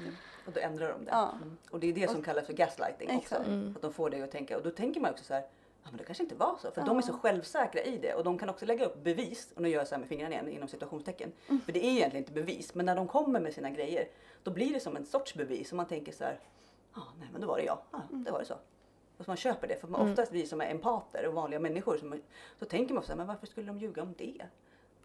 [0.46, 1.10] Och då ändrar de det.
[1.10, 1.32] Ja.
[1.42, 1.56] Mm.
[1.70, 3.18] Och det är det som kallas för gaslighting också.
[3.34, 3.46] Exakt.
[3.46, 3.72] Mm.
[3.76, 4.56] Att de får dig att tänka.
[4.56, 5.44] Och då tänker man också så här,
[5.86, 6.70] ja men det kanske inte var så.
[6.70, 6.86] För Ja.
[6.86, 8.14] de är så självsäkra i det.
[8.14, 9.52] Och de kan också lägga upp bevis.
[9.56, 11.32] Och nu gör jag så här med fingrarna igen inom situationstecken.
[11.64, 12.74] För det är egentligen inte bevis.
[12.74, 14.08] Men när de kommer med sina grejer.
[14.42, 15.70] Då blir det som en sorts bevis.
[15.72, 16.40] Och man tänker så här,
[16.94, 17.78] ja nej men då var det jag.
[17.90, 18.54] Ja, det var det så.
[19.18, 19.80] Och så man köper det.
[19.80, 21.96] För man, oftast vi som är empater och vanliga människor.
[21.96, 22.20] Som,
[22.58, 24.42] så tänker man så här, men varför skulle de ljuga om det?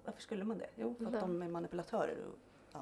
[0.05, 0.69] Varför skulle man det?
[0.75, 1.19] Jo, för att Ja.
[1.19, 2.17] de är manipulatörer.
[2.27, 2.35] Och,
[2.71, 2.79] ja.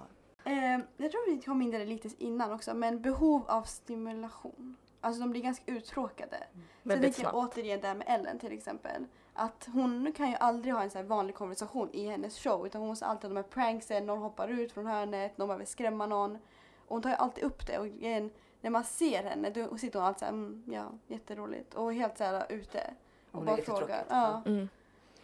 [0.51, 4.75] Eh, jag tror vi kom in där lite innan också men behov av stimulation.
[5.01, 6.38] Alltså de blir ganska uttråkade.
[6.38, 7.53] Så jag Väldigt tänker snabbt.
[7.57, 9.05] återigen där med Ellen till exempel.
[9.33, 12.81] Att hon kan ju aldrig ha en så här vanlig konversation i hennes show utan
[12.81, 16.05] hon måste alltid ha de här pranksen, någon hoppar ut från hörnet, någon behöver skrämma
[16.05, 16.35] någon.
[16.35, 18.29] Och hon tar ju alltid upp det och igen,
[18.62, 22.45] när man ser henne då sitter hon alltid såhär, mm, ja jätteroligt och helt såhär
[22.49, 22.93] ute.
[23.31, 24.03] Och Hon är bara frågar.
[24.09, 24.69] Ja, Mm.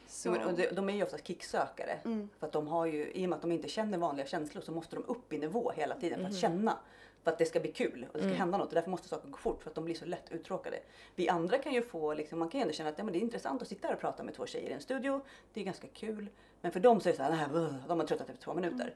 [0.07, 0.31] så.
[0.31, 1.99] Men, och de, de är ju oftast kicksökare.
[2.05, 2.29] Mm.
[2.39, 4.71] För att de har ju, i och med att de inte känner vanliga känslor så
[4.71, 6.39] måste de upp i nivå hela tiden för att Mhm.
[6.39, 6.77] känna.
[7.25, 8.37] För att det ska bli kul och det ska Mm.
[8.37, 10.79] hända något och därför måste saker gå fort för att de blir så lätt uttråkade.
[11.15, 13.19] Vi andra kan ju få, liksom, man kan ju ändå känna att ja, men det
[13.19, 15.21] är intressant att sitta här och prata med två tjejer i en studio.
[15.53, 16.27] Det är ganska kul.
[16.61, 17.47] Men för dem så är det så här,
[17.87, 18.93] de har tröttat efter två minuter.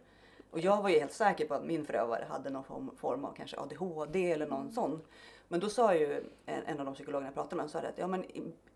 [0.51, 2.63] Och jag var ju helt säker på att min förövare hade någon
[2.97, 5.01] form, av kanske ADHD eller någon sån.
[5.47, 8.07] Men då sa ju en, en av de psykologerna jag pratade med, sa att ja,
[8.07, 8.23] men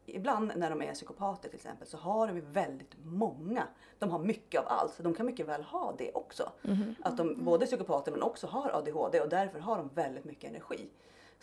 [0.06, 3.68] ibland när de är psykopater till exempel så har de ju väldigt många.
[4.00, 6.52] De har mycket av allt så de kan mycket väl ha det också.
[6.62, 6.96] Mhm.
[7.04, 10.50] Att de både är psykopater men också har ADHD och därför har de väldigt mycket
[10.50, 10.90] energi.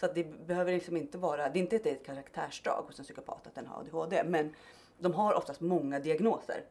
[0.01, 3.47] Så att det behöver liksom inte vara, det är inte ett karaktärsdrag hos en psykopat
[3.47, 4.55] att den har ADHD men
[4.99, 6.65] de har oftast många diagnoser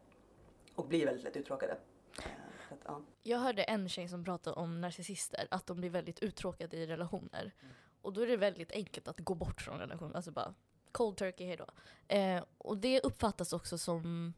[0.76, 1.78] och blir väldigt lätt uttråkade.
[2.18, 2.26] Eh,
[2.72, 3.02] att, ja.
[3.24, 7.54] Jag hörde en tjej som pratade om narcissister, att de blir väldigt uttråkade i relationer.
[8.02, 10.54] Och då är det väldigt enkelt att gå bort från relationen, alltså bara
[10.92, 11.66] cold turkey, hejdå.
[12.08, 14.34] Eh, och det uppfattas också som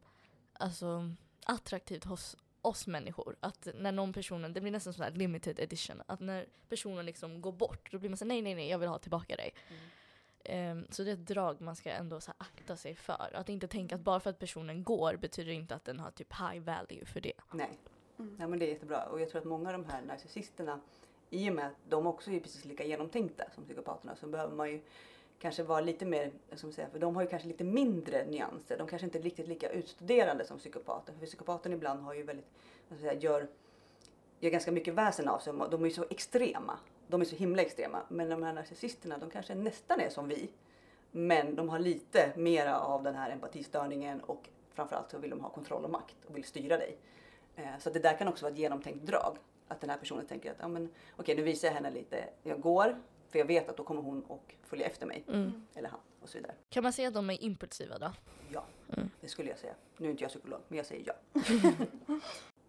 [0.53, 1.11] alltså,
[1.45, 3.35] attraktivt hos oss människor.
[3.39, 7.41] Att när någon person, det blir nästan sån här limited edition, att när personen liksom
[7.41, 9.53] går bort då blir man så nej nej nej jag vill ha tillbaka dig.
[10.43, 13.29] Eh, så det är ett drag man ska ändå så här akta sig för.
[13.33, 16.33] Att inte tänka att bara för att personen går betyder inte att den har typ
[16.33, 17.33] high value för det.
[17.51, 17.79] Nej.
[18.19, 18.37] Mm.
[18.39, 20.79] Ja, men det är jättebra och jag tror att många av de här narcissisterna
[21.29, 24.71] i och med att de också är precis lika genomtänkta som psykopaterna så behöver man
[24.71, 24.81] ju
[25.41, 28.77] kanske vara lite mer, som säga, för de har ju kanske lite mindre nyanser.
[28.77, 31.13] De kanske inte är riktigt lika utstuderande som psykopater.
[31.19, 32.47] För psykopaten ibland har ju väldigt,
[32.87, 33.47] vad ska säga, gör,
[34.39, 35.53] gör ganska mycket väsen av sig.
[35.71, 36.79] De är ju så extrema.
[37.07, 38.01] De är så himla extrema.
[38.09, 40.49] Men de här narcissisterna, de kanske nästan är som vi.
[41.11, 45.49] Men de har lite mera av den här empatistörningen och framförallt så vill de ha
[45.49, 46.97] kontroll och makt och vill styra dig.
[47.55, 49.37] Eh, så det där kan också vara ett genomtänkt drag.
[49.67, 52.61] Att den här personen tänker att ja, men, okej nu visar jag henne lite, jag
[52.61, 52.95] går
[53.31, 55.23] för jag vet att då kommer hon och följa efter mig.
[55.27, 55.65] Mm.
[55.75, 56.55] Eller han och så vidare.
[56.69, 58.11] Kan man säga att de är impulsiva då?
[58.49, 58.63] Ja,
[58.97, 59.09] Mm.
[59.21, 59.73] det skulle jag säga.
[59.97, 61.41] Nu är inte jag psykolog men jag säger ja.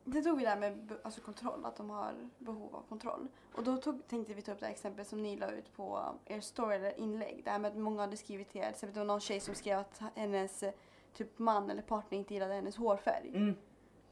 [0.05, 3.29] Det tog vi där med alltså kontroll, att de har behov av kontroll.
[3.55, 6.15] Och då tog, tänkte vi ta upp det här exempel som ni la ut på
[6.25, 7.41] er story eller inlägg.
[7.45, 8.65] Det här med att många hade skrivit till er.
[8.65, 10.73] Till exempel det var någon tjej som skrev att hennes eh,
[11.15, 13.29] typ man eller partner inte gillade hennes hårfärg.
[13.35, 13.55] Mm.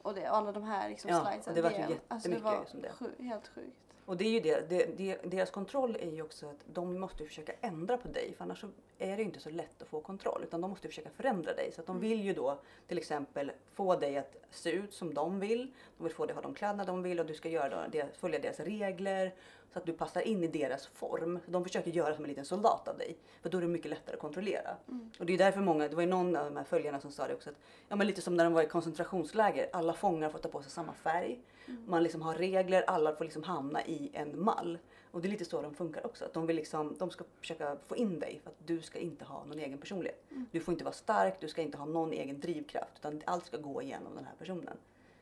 [0.03, 1.51] Och det, alla de här liksom Ja, slidesen.
[1.51, 1.99] och det var ju DM.
[2.09, 2.93] alltså, det jättemycket var som det.
[2.93, 3.90] sju- helt sjukt.
[4.11, 7.25] Och det är ju det, det, det, deras kontroll är ju också att de måste
[7.25, 8.69] försöka ändra på dig för annars så
[8.99, 11.73] är det ju inte så lätt att få kontroll utan de måste försöka förändra dig.
[11.73, 12.09] Så att de Mm.
[12.09, 15.73] vill ju då till exempel få dig att se ut som de vill.
[15.99, 18.09] De vill få dig att ha de kläderna de vill och du ska göra deras,
[18.19, 19.35] följa deras regler
[19.73, 21.39] så att du passar in i deras form.
[21.47, 24.15] De försöker göra som en liten soldat av dig för då är det mycket lättare
[24.15, 24.77] att kontrollera.
[24.89, 25.11] Mm.
[25.19, 27.29] Och det är därför många, det var ju någon av de här följarna som sa
[27.29, 27.57] det också att
[27.89, 30.71] ja men lite som när de var i koncentrationsläger, alla fångar får ta på sig
[30.71, 31.41] samma färg.
[31.71, 31.83] Mm.
[31.87, 34.79] Man liksom har regler, alla får liksom hamna i en mall.
[35.11, 36.25] Och det är lite så de funkar också.
[36.25, 39.25] Att de, vill liksom, de ska försöka få in dig för att du ska inte
[39.25, 40.25] ha någon egen personlighet.
[40.31, 40.47] Mm.
[40.53, 42.93] Du får inte vara stark, du ska inte ha någon egen drivkraft.
[42.99, 44.77] Utan allt ska gå igenom den här personen.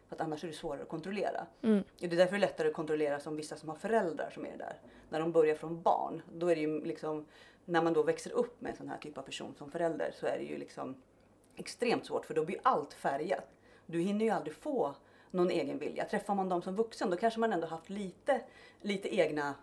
[0.09, 1.47] För att annars är det svårare att kontrollera.
[1.63, 1.83] Mm.
[1.99, 4.59] Det är därför det är lättare att kontrollera som vissa som har föräldrar som är
[4.59, 4.81] där.
[5.09, 7.27] När de börjar från barn, då är det ju liksom
[7.65, 10.27] när man då växer upp med en sån här typ av person som förälder så
[10.27, 11.03] är det ju liksom
[11.57, 13.45] extremt svårt för då blir allt färgat.
[13.87, 14.95] Du hinner ju aldrig få
[15.31, 16.05] någon egen vilja.
[16.05, 18.41] Träffar man dem som vuxen då kanske man ändå haft lite,
[18.81, 19.55] lite egna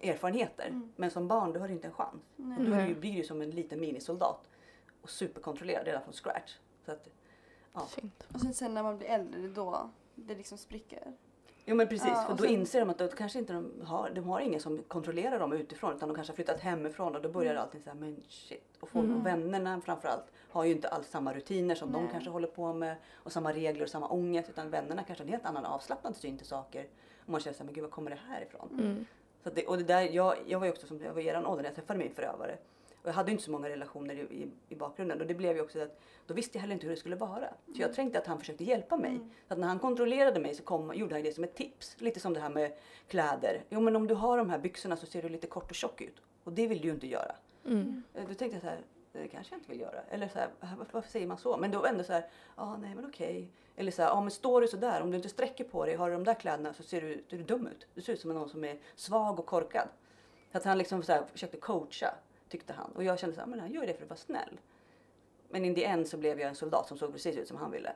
[0.00, 0.66] erfarenheter.
[0.66, 0.92] Mm.
[0.96, 2.22] Men som barn då har du inte en chans.
[2.36, 2.88] Nej.
[2.88, 4.48] Du, blir du som en liten minisoldat
[5.02, 6.56] och superkontrollerad redan från scratch.
[6.84, 7.08] Så att,
[7.72, 7.86] ja.
[7.86, 8.26] Fint.
[8.34, 11.12] Och sen, sen när man blir äldre, det är då det liksom spricker.
[11.70, 13.72] Jo men precis, Ja, för och då sen- inser de att då kanske inte de
[13.84, 17.22] har, de har ingen som kontrollerar dem utifrån utan de kanske har flyttat hemifrån och
[17.22, 17.62] då börjar Mm.
[17.62, 18.64] allting så här, men shit.
[18.80, 19.16] Och, folk, Mm.
[19.20, 22.10] och vännerna framförallt har ju inte alls samma rutiner som de Nej.
[22.12, 25.32] kanske håller på med och samma regler och samma ångest utan vännerna kanske har en
[25.32, 26.86] helt annan avslappnad syn till saker.
[27.24, 28.68] Och man känner så här, men gud var kommer det här ifrån?
[28.80, 29.06] Mm.
[29.44, 31.46] Så det, och det där, jag, jag var ju också som jag var i eran
[31.46, 32.56] ålder när jag träffade min förövare.
[33.02, 35.62] Och jag hade inte så många relationer i, i, i bakgrunden och det blev ju
[35.62, 37.48] också att då visste jag heller inte hur det skulle vara.
[37.76, 39.10] Så jag tänkte att han försökte hjälpa mig.
[39.10, 39.30] Mm.
[39.48, 41.96] Så att när han kontrollerade mig så kom, gjorde han det som ett tips.
[41.98, 42.72] Lite som det här med
[43.08, 43.62] kläder.
[43.68, 46.00] Jo men om du har de här byxorna så ser du lite kort och tjock
[46.00, 46.16] ut.
[46.44, 47.34] Och det vill du ju inte göra.
[47.66, 48.02] Mm.
[48.14, 48.80] Eh, Då tänkte jag så här,
[49.12, 50.00] det kanske jag inte vill göra.
[50.10, 51.56] Eller så här, varför, varför säger man så?
[51.56, 53.48] Men då ändå så här, ja nej men okej.
[53.76, 55.94] Eller så här, ja men står du så där, om du inte sträcker på dig,
[55.96, 57.86] har du de där kläderna så ser du, ser du dum ut.
[57.94, 59.88] Du ser ut som någon som är svag och korkad.
[60.52, 62.14] Så att han liksom så här försökte coacha,
[62.50, 62.90] tyckte han.
[62.92, 64.60] Och jag kände så här, men han gör det för att vara snäll.
[65.48, 67.70] Men in the end så blev jag en soldat som såg precis ut som han
[67.70, 67.92] ville.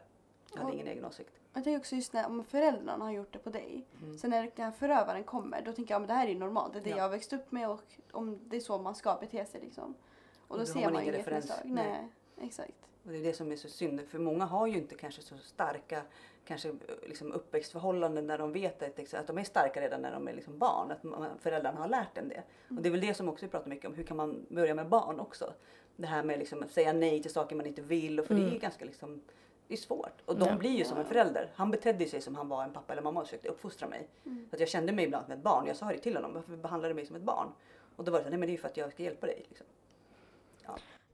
[0.52, 0.74] Jag hade Ja.
[0.74, 1.30] ingen egen åsikt.
[1.52, 3.86] Jag tänker också just när om föräldrarna har gjort det på dig.
[4.02, 4.18] Mm.
[4.18, 6.72] Sen när den här förövaren kommer, då tänker jag att det här är normalt.
[6.72, 6.96] Det är det Ja.
[6.96, 9.94] jag har växt upp med och om det är så man ska bete sig liksom.
[10.38, 11.44] Och Och då då ser man man inget referens.
[11.44, 11.70] misstag.
[11.70, 12.08] Nej.
[12.36, 12.46] Nej.
[12.48, 12.88] exakt.
[13.04, 15.38] Och det är det som är så synd, för många har ju inte kanske så
[15.38, 16.02] starka
[16.44, 16.74] kanske eh,
[17.06, 20.58] liksom uppväxtförhållanden där de vet att, att de är starka redan när de är liksom
[20.58, 22.42] barn, att föräldrarna har lärt dem det.
[22.76, 24.74] Och det är väl det som också vi pratar mycket om, hur kan man börja
[24.74, 25.52] med barn också?
[25.96, 28.40] Det här med liksom att säga nej till saker man inte vill, och för det
[28.40, 28.58] är ju Mm.
[28.60, 29.22] ganska liksom,
[29.68, 30.22] det är svårt.
[30.24, 30.56] Och de Ja.
[30.56, 31.50] blir ju som en förälder.
[31.54, 34.08] Han betedde sig som han var en pappa eller mamma och försökte uppfostra mig.
[34.26, 34.46] Mm.
[34.50, 35.66] Så att jag kände mig ibland som ett barn.
[35.66, 37.48] Jag sa det till honom, varför behandlar du mig som ett barn?
[37.96, 39.26] Och då var det så nej men det är ju för att jag ska hjälpa
[39.26, 39.44] dig.
[39.48, 39.66] Liksom.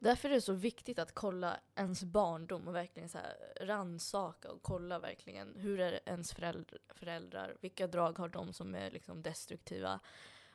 [0.03, 4.63] Därför är det så viktigt att kolla ens barndom och verkligen så här ransaka och
[4.63, 10.01] kolla verkligen hur är ens föräldrar, föräldrar vilka drag har de som är liksom destruktiva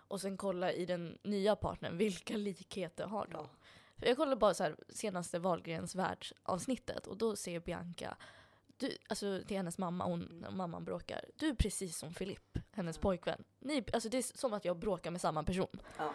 [0.07, 3.47] och sen kolla i den nya partnern, vilka likheter har de?
[3.95, 4.07] Ja.
[4.07, 8.17] Jag kollade bara så här senaste Wahlgrens världsavsnittet och då ser Bianca
[8.77, 11.25] du, alltså till hennes mamma, hon, när mamman bråkar.
[11.35, 13.43] Du är precis som Filip, hennes pojkvän.
[13.59, 15.79] Ni, alltså det är som att jag bråkar med samma person.
[15.97, 16.13] Ja.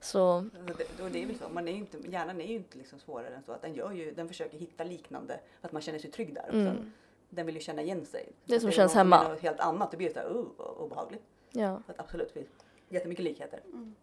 [0.00, 2.54] Så Alltså det, och det är väl så, man är ju inte, hjärnan är ju
[2.54, 3.52] inte liksom svårare än så.
[3.52, 6.56] Att den, gör ju, den försöker hitta liknande, att man känner sig trygg där också.
[6.56, 6.92] Mm.
[7.30, 8.32] Den vill ju känna igen sig.
[8.44, 9.24] Det som är känns som hemma.
[9.24, 11.22] är något helt annat, det blir det så här, vad obehagligt.
[11.50, 11.82] ja.
[11.86, 12.52] Så att absolut, det finns
[12.88, 13.60] jättemycket likheter.
[13.64, 13.94] Mm.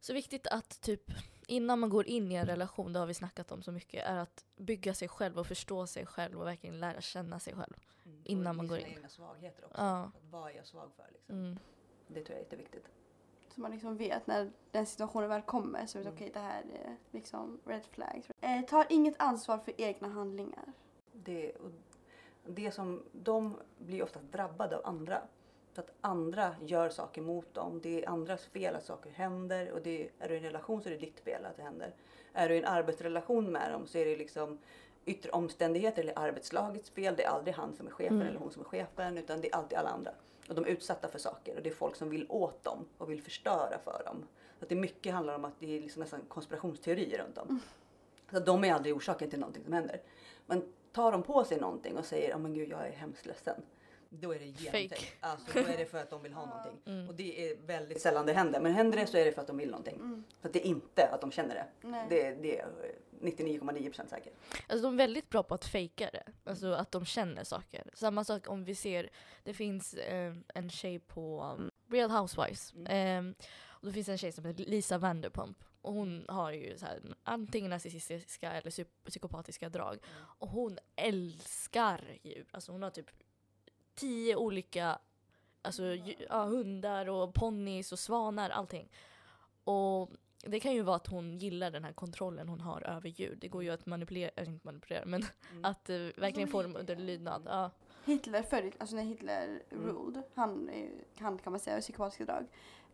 [0.00, 1.10] Så viktigt att typ
[1.46, 4.16] innan man går in i en relation, det har vi snackat om så mycket, är
[4.16, 7.74] att bygga sig själv och förstå sig själv och verkligen lära känna sig själv.
[8.24, 8.96] Innan Och man går sina in.
[8.96, 9.80] egna svagheter också.
[9.82, 10.10] Ja.
[10.30, 11.38] Vad är jag svag för liksom.
[11.38, 11.58] Mm.
[12.06, 12.84] Det tror jag är jätteviktigt.
[13.54, 16.12] Så man liksom vet när den situationen väl kommer så Mm.
[16.14, 18.28] okej det här är liksom red flags.
[18.40, 20.72] Eh, tar inget ansvar för egna handlingar.
[21.12, 21.70] Det, och
[22.52, 25.22] det som, de blir ofta drabbade av andra.
[25.72, 27.80] Så att andra gör saker mot dem.
[27.82, 29.72] Det är andras fel att saker händer.
[29.72, 31.94] Och det, är du i en relation så är det ditt fel att det händer.
[32.32, 34.58] Är du i en arbetsrelation med dem så är det liksom
[35.04, 37.14] yttre omständigheter eller arbetslagets fel.
[37.16, 38.28] Det är aldrig han som är chefen Mm.
[38.28, 40.10] eller hon som är chefen utan det är alltid alla andra.
[40.48, 43.10] Och de är utsatta för saker och det är folk som vill åt dem och
[43.10, 44.26] vill förstöra för dem.
[44.58, 47.60] Så att det mycket handlar om att det är liksom nästan konspirationsteorier runt dem.
[48.30, 50.02] Så att de är aldrig orsaken till någonting som händer.
[50.46, 53.62] Men tar de på sig någonting och säger, ja men gud jag är hemskt ledsen.
[54.08, 55.16] Då är det genomtänkt.
[55.20, 56.80] Alltså då är det för att de vill ha någonting.
[56.86, 57.08] Mm.
[57.08, 58.60] Och det är väldigt sällan det händer.
[58.60, 59.94] Men händer det så är det för att de vill någonting.
[59.94, 60.24] Mm.
[60.40, 61.88] Så att det är inte att de känner det.
[61.88, 62.06] Nej.
[62.08, 62.64] Det, det
[63.24, 64.34] 99,9% säkert.
[64.68, 66.22] Alltså de är väldigt bra på att fejka det.
[66.44, 67.90] Alltså att de känner saker.
[67.94, 69.10] Samma sak om vi ser,
[69.44, 72.72] det finns eh, en tjej på um, Real Housewives.
[72.74, 73.26] Mm.
[73.28, 73.34] Eh,
[73.66, 75.64] och det finns en tjej som heter Lisa Vanderpump.
[75.82, 79.98] Och hon har ju så här, antingen narcissistiska eller psy- psykopatiska drag.
[80.16, 82.46] Och hon älskar djur.
[82.50, 83.10] Alltså hon har typ
[83.94, 84.98] tio olika
[85.62, 88.88] alltså, dju- ja, hundar och ponnys och svanar, allting.
[89.64, 90.10] Och
[90.46, 93.38] det kan ju vara att hon gillar den här kontrollen hon har över djur.
[93.40, 95.64] Det går ju att manipulera, äh, inte manipulera, men Mm.
[95.64, 97.06] att eh, verkligen få dem Som under Hitler.
[97.06, 97.42] lydnad.
[97.46, 97.70] Ja.
[98.04, 99.86] Hitler förr, alltså när Hitler Mm.
[99.86, 100.70] ruled, han,
[101.18, 102.46] han kan man säga psykopatiska drag.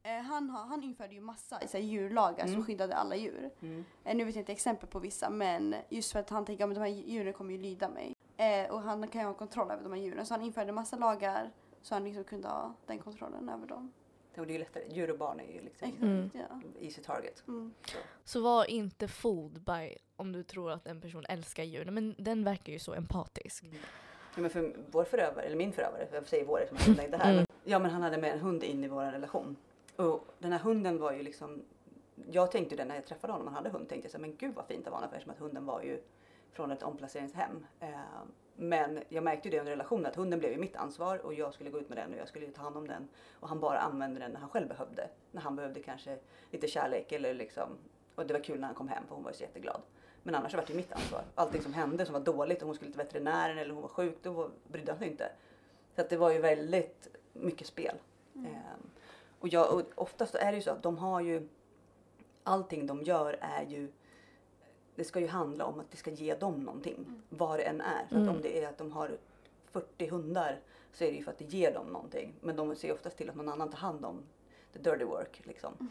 [0.02, 2.64] Eh, han, har, han införde ju massa så här, djurlagar som Mm.
[2.66, 3.50] skyddade alla djur.
[3.60, 3.84] Mm.
[4.04, 6.74] Eh, nu vet jag inte exempel på vissa men just för att han tänker att
[6.74, 8.14] de här djuren kommer ju lyda mig.
[8.36, 10.96] Eh, och han kan ju ha kontroll över de här djuren så han införde massa
[10.96, 11.50] lagar
[11.82, 13.92] så han liksom kunde ha den kontrollen över dem.
[14.37, 14.85] Och det är ju lättare.
[14.90, 16.31] Djur och barn är ju liksom Mm.
[16.81, 17.43] easy target.
[17.49, 17.75] Mm.
[18.25, 21.85] Så var inte fooled by om du tror att en person älskar djur.
[21.90, 23.64] Men den verkar ju så empatisk.
[24.35, 27.33] Ja, men för vår förövare, eller min förövare, jag säger vår eftersom jag inte här.
[27.33, 27.47] Mm.
[27.64, 29.57] Ja men han hade med en hund in i vår relation.
[29.97, 31.62] Och den här hunden var ju liksom,
[32.31, 34.55] jag tänkte det när jag träffade honom, han hade hund, tänkte jag så men gud
[34.55, 36.01] vad fint av honom eftersom att hunden var ju
[36.53, 37.66] från ett omplaceringshem.
[37.81, 37.88] Eh,
[38.61, 41.55] men jag märkte ju det under relationen att hunden blev ju mitt ansvar och jag
[41.55, 43.09] skulle gå ut med den och jag skulle ta hand om den.
[43.40, 45.09] Och han bara använde den när han själv behövde.
[45.33, 46.18] När han behövde kanske
[46.51, 47.68] lite kärlek eller liksom,
[48.14, 49.81] och det var kul när han kom hem för hon var ju så jätteglad.
[50.23, 51.25] Men annars var det ju mitt ansvar.
[51.35, 54.18] Allting som hände som var dåligt, om hon skulle till veterinären eller hon var sjuk,
[54.23, 55.33] då brydde han sig inte.
[55.94, 57.94] Så att det var ju väldigt mycket spel.
[58.35, 58.46] Mm.
[58.46, 58.90] Ehm,
[59.38, 61.49] och, jag, och oftast är det ju så att de har ju
[62.44, 63.92] allting de gör är ju
[65.00, 66.94] det ska ju handla om att det ska ge dem någonting.
[66.94, 67.22] Mm.
[67.28, 68.06] Vad det än är.
[68.08, 68.28] Så Mm.
[68.28, 69.10] att om det är att de har
[69.72, 70.58] 40 hundar
[70.92, 72.32] så är det ju för att det ger dem någonting.
[72.40, 74.22] Men de ser oftast till att någon annan tar hand om
[74.72, 75.40] the dirty work.
[75.44, 75.88] Liksom.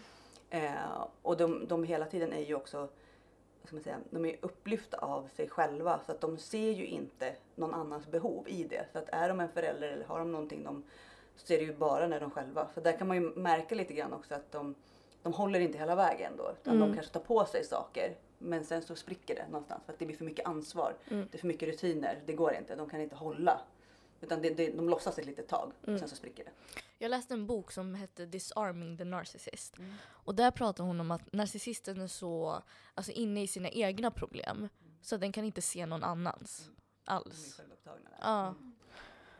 [0.49, 0.73] Eh,
[1.21, 4.97] och de, de hela tiden är ju också vad ska man säga, de är upplyfta
[4.97, 8.85] av sig själva så att de ser ju inte någon annans behov i det.
[8.91, 10.83] Så att är de en förälder eller har de någonting de
[11.35, 12.67] så ser det ju bara när de själva.
[12.73, 14.75] Så där kan man ju märka lite grann också att de,
[15.23, 16.51] de håller inte hela vägen då.
[16.61, 16.89] Utan Mm.
[16.89, 20.05] de kanske tar på sig saker men sen så spricker det någonstans för att det
[20.05, 20.95] blir för mycket ansvar.
[21.09, 21.27] Mm.
[21.31, 22.21] Det är för mycket rutiner.
[22.25, 22.75] Det går inte.
[22.75, 23.61] De kan inte hålla.
[24.21, 25.99] Utan det, det, de låtsas ett litet tag Mm.
[25.99, 26.51] sen så spricker det.
[26.97, 29.77] Jag läste en bok som hette Disarming the Narcissist.
[29.77, 29.93] Mm.
[30.07, 32.61] Och där pratar hon om att narcissisten är så
[32.93, 34.69] alltså, inne i sina egna problem
[35.01, 36.69] så att den kan inte se någon annans
[37.05, 37.53] De är alls.
[37.57, 38.17] självupptagna där.
[38.21, 38.47] Ja.
[38.47, 38.75] Mm.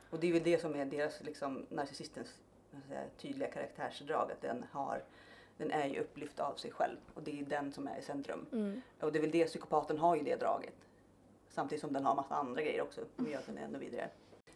[0.09, 2.27] Och det är väl det som är deras, liksom, narcissistens
[2.87, 4.31] säga, tydliga karaktärsdrag.
[4.31, 5.03] Att den, har,
[5.59, 8.45] den är ju upplyft av sig själv och det är den som är i centrum.
[8.51, 8.81] Mm.
[8.99, 10.73] Och det är väl det, psykopaten har ju det draget.
[11.49, 14.09] Samtidigt som den har massa andra grejer också som gör att den är ännu vidare.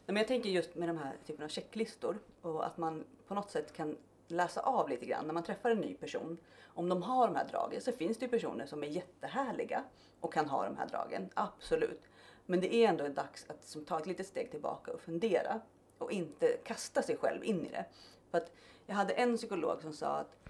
[0.06, 3.52] Men jag tänker just med de här typen av checklistor och att man på något
[3.52, 6.38] sätt kan läsa av lite grann när man träffar en ny person.
[6.64, 9.84] Om de har de här dragen så finns det ju personer som är jättehärliga
[10.20, 12.02] och kan ha de här dragen, absolut.
[12.46, 15.62] Men det är ändå dags att som, ta ett litet steg tillbaka och fundera
[15.98, 17.86] och inte kasta sig själv in i det.
[18.32, 18.52] För att
[18.86, 20.43] jag hade en psykolog som sa att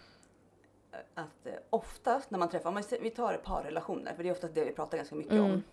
[1.14, 4.66] att eh, oftast när man träffar, om vi tar parrelationer, för det är oftast det
[4.66, 5.46] vi pratar ganska mycket Mm.
[5.52, 5.64] om.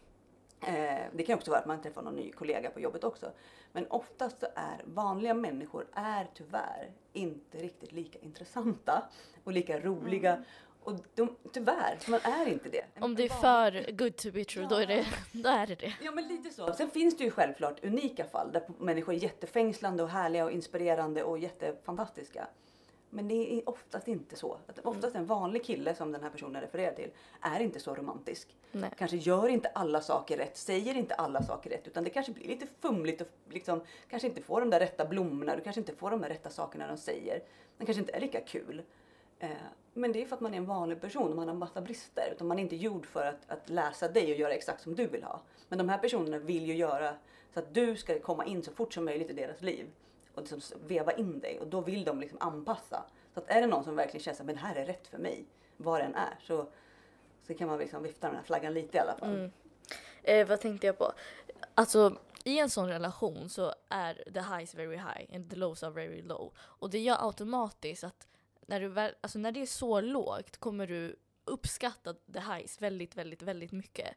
[0.67, 3.33] Eh, det kan också vara att man träffar någon ny kollega på jobbet också.
[3.73, 9.03] Men oftast så är vanliga människor är tyvärr inte riktigt lika intressanta
[9.45, 10.45] och lika roliga.
[10.83, 12.85] Och de, tyvärr, man är inte det.
[13.01, 15.95] Om det är för good to be true, då, är det, då är det det.
[16.03, 16.73] Ja men lite så.
[16.73, 21.23] Sen finns det ju självklart unika fall där människor är jättefängslande och härliga och inspirerande
[21.23, 22.47] och jättefantastiska.
[23.11, 24.59] Men det är oftast inte så.
[24.66, 28.57] Att oftast en vanlig kille som den här personen refererar till är inte så romantisk.
[28.73, 28.90] Nej.
[28.99, 32.49] Kanske gör inte alla saker rätt, säger inte alla saker rätt utan det kanske blir
[32.49, 36.11] lite fumligt och liksom kanske inte får de där rätta blommorna, du kanske inte får
[36.11, 37.42] de där rätta sakerna de säger.
[37.77, 38.83] Den kanske inte är lika kul.
[39.38, 39.51] Eh,
[39.94, 42.33] Men det är för att man är en vanlig person och man har massa brister.
[42.33, 45.07] Utan man är inte gjord för att, att läsa dig och göra exakt som du
[45.07, 45.40] vill ha.
[45.68, 47.14] Men de här personerna vill ju göra
[47.55, 49.87] så att du ska komma in så fort som möjligt i deras liv.
[50.35, 51.61] Och liksom veva in dig.
[51.61, 53.05] Och då vill de liksom anpassa.
[53.35, 55.45] Så att är det någon som verkligen känner att det här är rätt för mig.
[55.77, 56.38] Vad den är.
[56.43, 56.66] Så,
[57.47, 59.35] så kan man liksom vifta den här flaggan lite i alla fall.
[59.35, 59.51] Mm.
[60.23, 61.12] Eh, vad tänkte jag på?
[61.75, 65.90] Alltså i en sån relation så är the highs very high and the lows are
[65.90, 66.53] very low.
[66.59, 68.29] Och det gör automatiskt att
[68.66, 73.16] när, du väl, alltså när det är så lågt kommer du uppskatta the highs väldigt,
[73.16, 74.16] väldigt, väldigt mycket.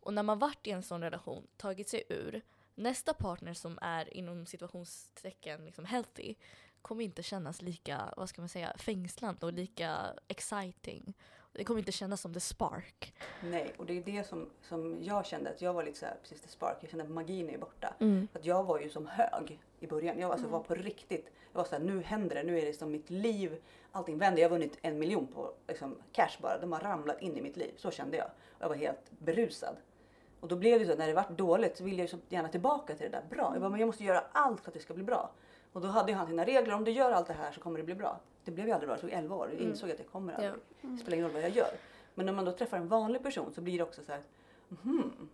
[0.00, 2.42] Och när man varit i en sån relation, tagit sig ur,
[2.78, 6.34] nästa partner som är inom situationstecken liksom healthy
[6.82, 11.14] kommer inte kännas lika, vad ska man säga, fängslande och lika exciting.
[11.52, 13.14] Det kommer inte kännas som the spark.
[13.42, 16.16] Nej, och det är det som, som jag kände att jag var lite så här,
[16.22, 16.76] precis the spark.
[16.80, 17.94] Jag kände att magin är borta.
[18.00, 18.28] Mm.
[18.32, 20.18] Att jag var ju som hög i början.
[20.18, 21.32] Jag alltså var på riktigt.
[21.52, 22.42] Jag var så här, nu händer det.
[22.42, 23.62] Nu är det som mitt liv.
[23.92, 24.42] Allting vänder.
[24.42, 26.58] Jag har vunnit en miljon på liksom, cash bara.
[26.58, 27.72] De har ramlat in i mitt liv.
[27.76, 28.30] Så kände jag.
[28.58, 29.76] Jag var helt berusad.
[30.40, 32.48] Och då blev det så att när det vart dåligt så ville jag så gärna
[32.48, 33.50] tillbaka till det där bra.
[33.52, 35.30] Jag bara, men jag måste göra allt för att det ska bli bra.
[35.72, 36.74] Och då hade han sina regler.
[36.74, 38.20] Om du gör allt det här så kommer det bli bra.
[38.44, 38.94] Det blev ju aldrig bra.
[38.96, 39.46] Det tog 11 år.
[39.48, 39.70] Jag Mm.
[39.70, 40.36] insåg att det kommer Ja.
[40.48, 40.62] aldrig.
[40.80, 41.70] Det spelar ingen roll vad jag gör.
[42.14, 44.22] Men när man då träffar en vanlig person så blir det också så här.
[44.68, 45.28] Mhm,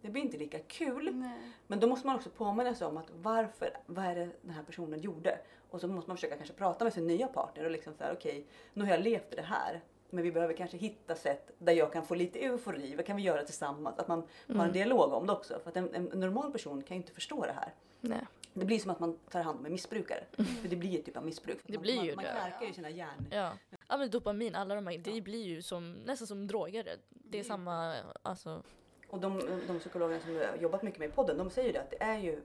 [0.00, 1.10] det blir inte lika kul.
[1.14, 1.38] Nej.
[1.66, 4.62] Men då måste man också påminna sig om att varför, vad är det den här
[4.62, 5.38] personen gjorde?
[5.70, 8.46] Och så måste man försöka kanske prata med sin nya partner och liksom säga okej,
[8.74, 9.80] nu har jag levt i det här.
[10.14, 12.94] Men vi behöver kanske hitta sätt där jag kan få lite eufori.
[12.96, 13.98] Vad kan vi göra tillsammans?
[13.98, 14.72] Att man har en Mm.
[14.72, 15.58] dialog om det också.
[15.62, 17.72] För att en, en normal person kan ju inte förstå det här.
[18.00, 18.26] Nej.
[18.52, 20.24] Det blir som att man tar hand om en missbrukare.
[20.60, 21.58] För det blir ju typ av missbruk.
[21.66, 22.30] Det man, blir man, ju man det.
[22.30, 23.26] knarkar ju sina hjärnor.
[23.30, 23.52] Ja.
[23.88, 26.84] ja men dopamin, alla de här, det blir ju som, nästan som droger.
[27.10, 27.44] Det är Mm.
[27.44, 28.62] samma, alltså.
[29.08, 31.80] Och de, de psykologerna som har jobbat mycket med i podden, de säger ju det
[31.80, 32.40] att det är ju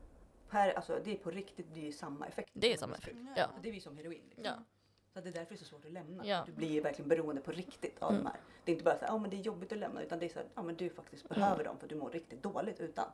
[0.50, 2.50] per, alltså, det är på riktigt, det är ju samma effekt.
[2.54, 3.18] Det är samma effekt.
[3.36, 3.46] Ja.
[3.62, 4.22] Det är ju som heroin.
[4.30, 4.46] Liksom.
[4.46, 4.64] Ja.
[5.14, 6.26] Så det är därför det är så svårt att lämna.
[6.26, 6.44] Ja.
[6.46, 8.24] Du blir ju verkligen beroende på riktigt av Mm.
[8.24, 8.40] de här.
[8.66, 10.26] Det är inte bara så här, oh, men det är jobbigt att lämna, utan det
[10.26, 11.40] är så här, ja men du faktiskt Mm.
[11.40, 13.06] behöver dem för du mår riktigt dåligt utan.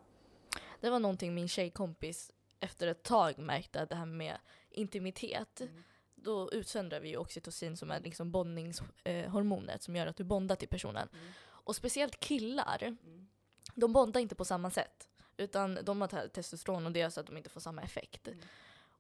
[0.82, 4.38] Det var någonting min tjejkompis efter ett tag märkte, att det här med
[4.70, 5.62] intimitet.
[5.62, 5.84] Mm.
[6.16, 10.68] Då utsöndrar vi ju oxytocin som är liksom bondningshormonet som gör att du bondar till
[10.68, 11.10] personen.
[11.14, 11.26] Mm.
[11.44, 13.28] Och speciellt killar, Mm.
[13.76, 15.10] de bondar inte på samma sätt.
[15.38, 18.28] Utan de har te- testosteron och det gör så att de inte får samma effekt.
[18.28, 18.40] Mm.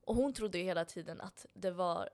[0.01, 2.09] Och hon trodde ju hela tiden att det var,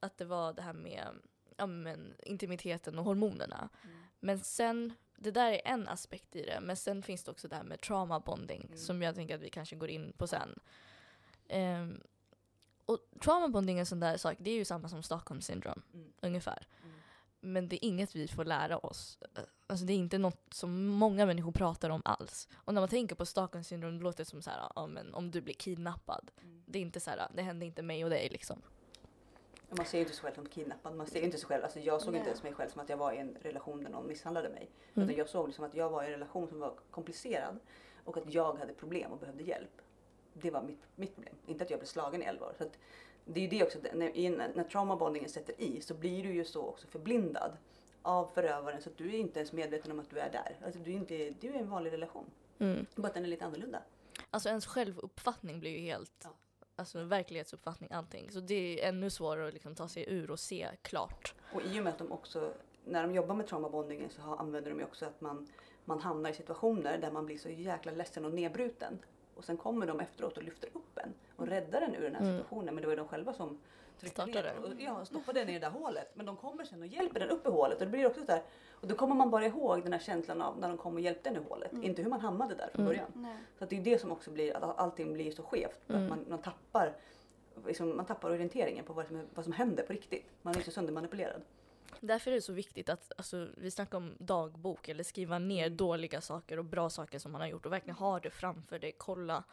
[0.00, 1.08] att det, var det här med
[1.56, 3.68] ja, men, intimiteten och hormonerna.
[3.84, 3.96] Mm.
[4.20, 7.56] Men sen, det där är en aspekt i det, men sen finns det också det
[7.56, 8.78] här med trauma bonding Mm.
[8.78, 10.58] som jag tänker att vi kanske går in på sen.
[11.48, 12.00] Ehm,
[12.86, 15.82] och trauma bonding är en sån där sak, det är ju samma som Stockholm syndrom
[15.94, 16.12] Mm.
[16.20, 16.66] ungefär.
[16.82, 16.94] Mm.
[17.40, 19.18] Men det är inget vi får lära oss.
[19.66, 22.48] Alltså det är inte något som många människor pratar om alls.
[22.54, 25.14] Och när man tänker på Stockholm syndrom det låter det som så här, ja, men
[25.14, 26.30] om du blir kidnappad.
[26.42, 26.62] Mm.
[26.66, 28.62] Det är inte så här, det händer inte mig och dig liksom.
[29.76, 30.94] Man ser ju inte sig själv som kidnappad.
[30.96, 32.18] Man ser inte sig själv, alltså jag såg Nej.
[32.18, 34.70] inte ens mig själv som att jag var i en relation där någon misshandlade mig.
[34.94, 35.08] Mm.
[35.08, 37.58] Utan jag såg liksom att jag var i en relation som var komplicerad
[38.04, 39.80] och att jag hade problem och behövde hjälp.
[40.32, 41.34] Det var mitt, mitt problem.
[41.46, 42.54] Inte att jag blev slagen i 11 år.
[42.58, 42.78] Så att
[43.24, 46.66] det är ju det också, när, när traumabondingen sätter i så blir du ju så
[46.66, 47.56] också förblindad
[48.02, 50.58] av förövaren så att du är inte ens medveten om att du är där.
[50.64, 52.30] Alltså du är, inte, du är en vanlig relation.
[52.58, 52.86] Mm.
[52.94, 53.82] Bara att den är lite annorlunda.
[54.30, 56.30] Alltså ens självuppfattning blir ju helt, Ja.
[56.76, 58.30] Alltså verklighetsuppfattning, allting.
[58.30, 61.34] Så det är ännu svårare att liksom ta sig ur och se klart.
[61.52, 62.52] Och i och med att de också,
[62.84, 65.48] när de jobbar med traumabondingen så använder de ju också att man,
[65.84, 68.98] man hamnar i situationer där man blir så jäkla ledsen och nedbruten.
[69.34, 72.22] Och sen kommer de efteråt och lyfter upp en och räddar en ur den här
[72.22, 72.36] Mm.
[72.36, 72.74] situationen.
[72.74, 73.60] Men det var ju de själva som
[74.42, 76.10] ner och, ja, stoppade den i det där hålet.
[76.14, 77.78] Men de kommer sen och hjälper den upp i hålet.
[77.78, 80.42] Och det blir också så där, och då kommer man bara ihåg den här känslan
[80.42, 81.72] av när de kom och hjälpte den i hålet.
[81.72, 81.84] Mm.
[81.84, 82.86] Inte hur man hamnade där från Mm.
[82.86, 83.10] början.
[83.14, 83.36] Nej.
[83.58, 85.80] Så det är det som också blir att allting blir så skevt.
[85.86, 86.04] För Mm.
[86.04, 86.96] Att man, man tappar
[87.66, 90.26] liksom, man tappar orienteringen på vad som, vad som händer på riktigt.
[90.42, 91.42] Man är så söndermanipulerad.
[92.00, 95.76] Därför är det så viktigt att, alltså, vi snackar om dagbok eller skriva ner Mm.
[95.76, 98.92] dåliga saker och bra saker som man har gjort och verkligen ha det framför dig,
[98.98, 99.44] kolla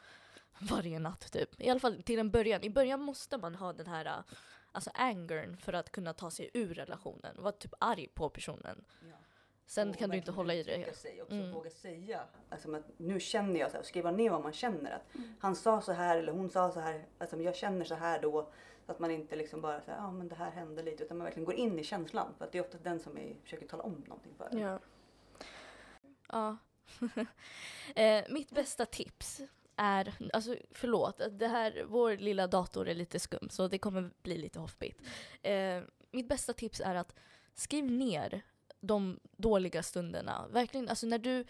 [0.60, 1.62] varje natt typ.
[1.62, 2.64] I alla fall till en början.
[2.64, 4.20] I början måste man ha den här äh,
[4.72, 7.36] alltså angern för att kunna ta sig ur relationen.
[7.40, 8.86] Vara typ arg på personen.
[9.66, 10.96] Sen Och kan du inte hålla i det.
[10.98, 11.52] Sig också, Mm.
[11.52, 12.22] Våga säga.
[12.50, 14.92] Alltså, att nu känner jag så här, skriva ner vad man känner.
[14.92, 15.36] Att Mm.
[15.40, 17.06] Han sa så här eller hon sa så här.
[17.18, 18.52] Alltså, jag känner så här då.
[18.86, 21.04] Så att man inte liksom bara säger ja men det här hände lite.
[21.04, 22.34] Utan man verkligen går in i känslan.
[22.38, 24.60] För att det är ofta den som är, försöker tala om någonting för en.
[24.60, 24.80] Ja.
[26.30, 26.58] Ja.
[27.96, 29.42] eh, mitt bästa tips
[29.76, 34.38] är, alltså förlåt, det här, vår lilla dator är lite skum så det kommer bli
[34.38, 35.02] lite hoppigt.
[35.42, 37.16] Eh, mitt bästa tips är att
[37.54, 38.42] skriv ner
[38.82, 40.48] de dåliga stunderna.
[40.52, 41.46] Verkligen, alltså när du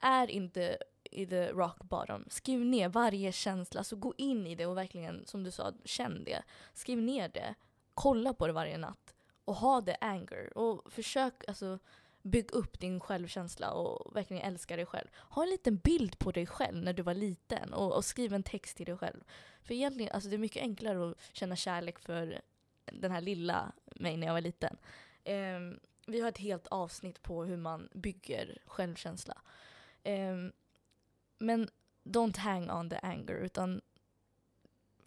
[0.00, 4.66] är inte i the rock bottom, skriv ner varje känsla, alltså gå in i det
[4.66, 6.42] och verkligen, som du sa, känn det.
[6.74, 7.54] Skriv ner det,
[7.94, 9.14] kolla på det varje natt
[9.44, 11.78] och ha det anger och försök alltså
[12.26, 15.08] bygg upp din självkänsla och verkligen älska dig själv.
[15.12, 18.42] Ha en liten bild på dig själv när du var liten och, och skriv en
[18.42, 19.24] text till dig själv.
[19.62, 22.40] För egentligen, alltså det är mycket enklare att känna kärlek för
[22.92, 24.76] den här lilla mig när jag var liten.
[25.24, 29.42] Um, vi har ett helt avsnitt på hur man bygger självkänsla.
[30.04, 30.52] Um,
[31.38, 31.68] men
[32.04, 33.80] don't hang on the anger utan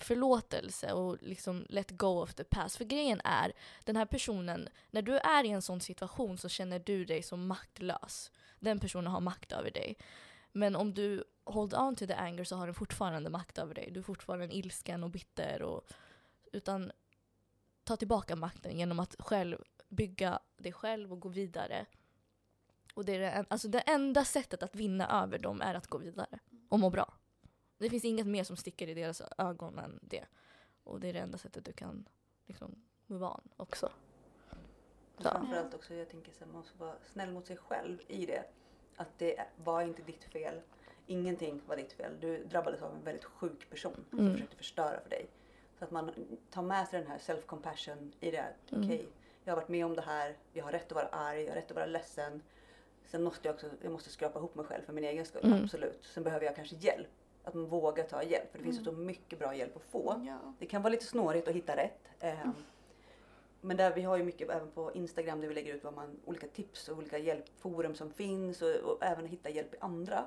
[0.03, 2.75] förlåtelse och liksom let go of the past.
[2.77, 6.79] För grejen är, den här personen, när du är i en sån situation så känner
[6.79, 8.31] du dig som maktlös.
[8.59, 9.97] Den personen har makt över dig.
[10.51, 13.91] Men om du hold on to the anger så har den fortfarande makt över dig.
[13.91, 15.61] Du är fortfarande ilsken och bitter.
[15.61, 15.87] Och,
[16.51, 16.91] utan
[17.83, 21.85] ta tillbaka makten genom att själv bygga dig själv och gå vidare.
[22.93, 25.87] Och det, är det, en- alltså det enda sättet att vinna över dem är att
[25.87, 26.39] gå vidare
[26.69, 27.13] och må bra.
[27.79, 30.25] Det finns inget mer som sticker i deras ögon än det.
[30.83, 32.05] Och det är det enda sättet du kan
[32.45, 32.75] liksom
[33.07, 33.89] move on också.
[35.17, 35.29] Så.
[35.29, 38.43] framförallt också, jag tänker här, man måste vara snäll mot sig själv i det.
[38.95, 40.61] Att det var inte ditt fel.
[41.07, 42.11] Ingenting var ditt fel.
[42.19, 44.33] Du drabbades av en väldigt sjuk person som Mm.
[44.33, 45.27] försökte förstöra för dig.
[45.79, 46.11] Så att man
[46.49, 48.43] tar med sig den här self-compassion i det.
[48.43, 48.85] att, Mm.
[48.85, 49.07] Okej,
[49.43, 50.37] jag har varit med om det här.
[50.53, 51.41] Jag har rätt att vara arg.
[51.41, 52.41] Jag har rätt att vara ledsen.
[53.05, 55.45] Sen måste jag också jag måste skrapa ihop mig själv för min egen skull.
[55.45, 55.63] Mm.
[55.63, 56.05] Absolut.
[56.05, 57.07] Sen behöver jag kanske hjälp.
[57.49, 58.51] Att man vågar ta hjälp.
[58.51, 60.21] För det finns ju så mycket bra hjälp att få.
[60.27, 60.37] Ja.
[60.59, 62.09] Det kan vara lite snårigt att hitta rätt.
[62.19, 62.49] Eh,
[63.61, 66.19] Men där vi har ju mycket även på Instagram där vi lägger ut vad man,
[66.25, 70.25] olika tips och olika hjälpforum som finns och, och även hitta hjälp i andra.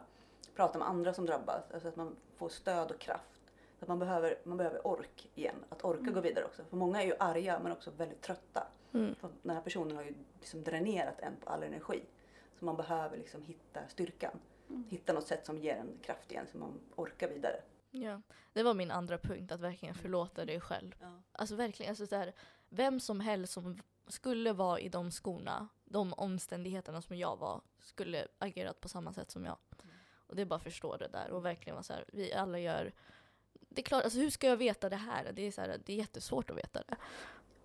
[0.54, 1.70] Prata med andra som drabbas.
[1.72, 3.40] Alltså att man får stöd och kraft.
[3.78, 5.64] Så att man, behöver, man behöver ork igen.
[5.68, 6.64] Att orka gå vidare också.
[6.64, 8.66] För många är ju arga men också väldigt trötta.
[8.92, 9.14] Mm.
[9.14, 12.02] För den här personen har ju liksom dränerat en på all energi.
[12.58, 14.38] Så man behöver liksom hitta styrkan.
[14.72, 14.84] Mm.
[14.88, 17.62] Hitta något sätt som ger en kraft igen så man orkar vidare.
[17.90, 18.22] Ja.
[18.52, 20.94] Det var min andra punkt, att verkligen förlåta dig själv.
[21.00, 21.22] Ja.
[21.32, 22.32] Alltså verkligen, alltså så här,
[22.68, 28.28] vem som helst som skulle vara i de skorna, de omständigheterna som jag var, skulle
[28.38, 29.56] agerat på samma sätt som jag.
[30.14, 32.58] Och det är bara att förstå det där och verkligen vara så här, vi alla
[32.58, 32.92] gör
[33.74, 35.32] det är klart, alltså hur ska jag veta det här?
[35.32, 36.96] Det är, så här, det är jättesvårt att veta det.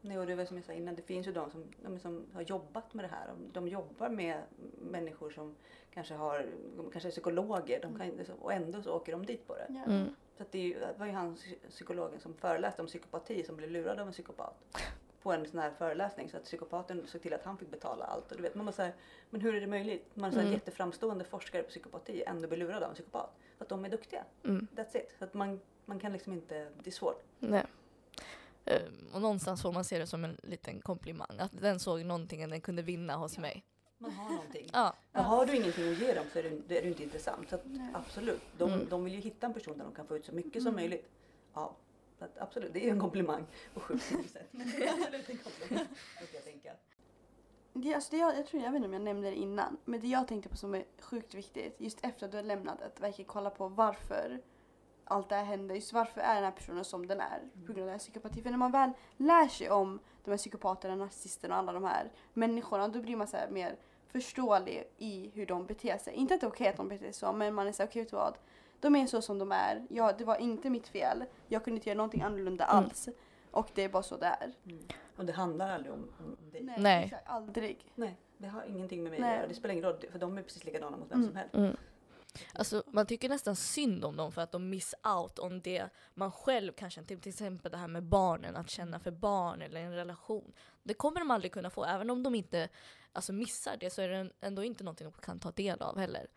[0.01, 2.25] Nej, och det var som jag sa innan, det finns ju de som, de som
[2.33, 3.33] har jobbat med det här.
[3.53, 4.41] De, jobbar med
[4.81, 5.55] människor som
[5.93, 6.45] kanske, har,
[6.91, 9.65] kanske är psykologer de kan, och ändå så åker de dit på det.
[9.69, 9.83] Ja.
[9.93, 10.07] Mm.
[10.37, 13.43] Så att det, är ju, det var ju han psy- psykologen som föreläste om psykopati
[13.43, 14.55] som blev lurad av en psykopat.
[15.21, 18.31] På en sån här föreläsning så att psykopaten såg till att han fick betala allt.
[18.31, 18.93] Och du vet, man bara så här,
[19.29, 20.15] men hur är det möjligt?
[20.15, 20.53] Man är så här Mm.
[20.53, 23.29] jätteframstående forskare på psykopati ändå blir lurad av en psykopat.
[23.57, 24.23] Vad att de är duktiga.
[24.43, 24.67] Mm.
[24.75, 25.15] That's it.
[25.19, 27.23] Så att man, man kan liksom inte, det är svårt.
[27.39, 27.65] Nej.
[28.68, 28.82] Eh,
[29.13, 31.39] Och någonstans får man se det som en liten komplimang.
[31.39, 33.41] Att den såg någonting den kunde vinna hos Ja.
[33.41, 33.63] mig.
[33.97, 34.70] Man har någonting.
[34.74, 34.93] Ja.
[35.11, 37.49] Har du ingenting att ge dem så är då är du inte intressant.
[37.49, 37.61] Så att,
[37.93, 38.88] absolut, de, Mm.
[38.89, 40.76] de vill ju hitta en person där de kan få ut så mycket som Mm.
[40.76, 41.09] möjligt.
[41.53, 41.76] Ja,
[42.20, 44.47] att, absolut, det är en komplimang på sjukt sätt.
[44.51, 45.86] Men det är absolut en komplimang,
[46.34, 46.72] jag tänka.
[47.74, 49.99] Det, alltså det jag, jag tror, jag vet inte om jag nämnde det innan, men
[50.01, 52.99] det jag tänkte på som är sjukt viktigt just efter att du har lämnat att
[52.99, 54.41] verkligen kolla på varför
[55.07, 55.75] allt det här hände.
[55.75, 58.41] Just varför är den här personen som den är på grund av den här psykopati.
[58.41, 62.11] För när man väl lär sig om de här psykopaterna, narcissisterna och alla de här
[62.33, 63.75] människorna då blir man så här mer
[64.07, 66.13] förståelig i hur de beter sig.
[66.13, 67.89] Inte att det är okej att de beter sig så men man är så här,
[67.89, 68.37] okej du vad?
[68.79, 69.85] De är så som de är.
[69.89, 71.23] Ja, det var inte mitt fel.
[71.47, 72.77] Jag kunde inte göra någonting annorlunda Mm.
[72.83, 73.09] alls.
[73.51, 74.53] Och det är bara så det är.
[74.65, 74.83] Mm.
[75.17, 76.63] Och det handlar aldrig om, om dig.
[76.63, 76.75] Nej.
[76.79, 77.13] Nej.
[77.25, 77.85] Aldrig.
[78.37, 79.29] det har ingenting med mig Nej.
[79.31, 79.47] att göra.
[79.47, 81.27] Det spelar ingen roll, för de är precis likadana mot vem Mm.
[81.29, 81.79] som helst.
[82.36, 82.47] Mm.
[82.53, 86.32] Alltså, man tycker nästan synd om dem för att de miss out om det man
[86.32, 89.93] själv kanske, till till exempel det här med barnen, att känna för barn eller en
[89.93, 90.53] relation.
[90.84, 92.69] Det kommer de aldrig kunna få, även om de inte
[93.11, 96.28] alltså, missar det så är det ändå inte någonting de kan ta del av heller.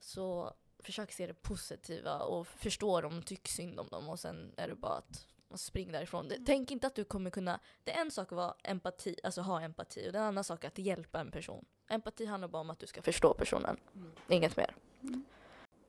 [0.00, 4.68] Så försök se det positiva och förstå dem, tyck synd om dem och sen är
[4.68, 6.28] det bara att man springer därifrån.
[6.28, 9.40] Det, tänk inte att du kommer kunna, det är en sak att vara empati, alltså
[9.40, 11.64] ha empati och det är en annan sak att hjälpa en person.
[11.88, 14.12] Empati handlar bara om att du ska förstå personen, Mm.
[14.28, 14.74] inget mer.
[15.02, 15.24] Mm.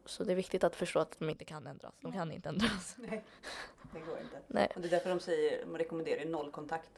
[0.06, 1.94] Så det är viktigt att förstå att de inte kan ändras.
[2.02, 2.96] De kan inte ändras.
[3.00, 3.24] Nej,
[3.94, 4.40] det går inte.
[4.48, 4.72] Nej.
[4.76, 6.90] Och det är därför de säger, de rekommenderar nollkontakt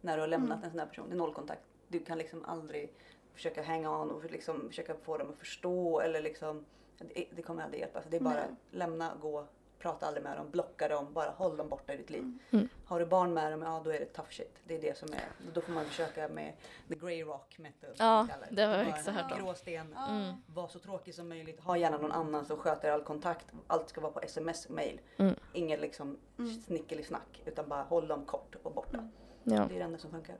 [0.00, 0.64] när du har lämnat Mm.
[0.64, 1.08] en sån här person.
[1.08, 1.62] Det är nollkontakt.
[1.88, 2.92] Du kan liksom aldrig
[3.34, 6.64] försöka hänga on och liksom försöka få dem att förstå eller liksom
[6.98, 8.02] det, det kommer aldrig hjälpa.
[8.02, 8.56] Så det är bara Nej.
[8.70, 9.46] lämna, gå,
[9.80, 12.38] prata aldrig med dem, blocka dem, bara håll dem borta i ditt liv.
[12.50, 12.68] Mm.
[12.84, 14.58] Har du barn med dem, ja då är det tough shit.
[14.64, 16.52] Det är det som är, då får man försöka med
[16.88, 17.94] the grey rock method.
[17.98, 19.38] Ja, det har jag också hört om.
[19.38, 20.34] Gråsten, Mm.
[20.46, 23.46] var så tråkig som möjligt, ha gärna någon annan som sköter all kontakt.
[23.66, 25.00] Allt ska vara på sms, mail.
[25.16, 25.34] Mm.
[25.52, 26.60] Ingen liksom Mm.
[26.62, 28.98] snickeli-snack utan bara håll dem kort och borta.
[28.98, 29.10] Mm.
[29.44, 29.54] Ja.
[29.68, 30.36] Det är det enda som funkar.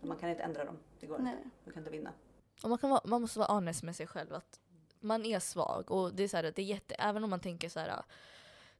[0.00, 1.32] Man kan inte ändra dem, det går Nej.
[1.32, 1.48] inte.
[1.64, 2.12] Du kan inte vinna.
[2.62, 4.34] Och man, kan vara, man måste vara honest med sig själv.
[4.34, 4.60] att
[5.00, 7.40] Man är svag och det är så här, att det är jätte, även om man
[7.40, 8.02] tänker så här.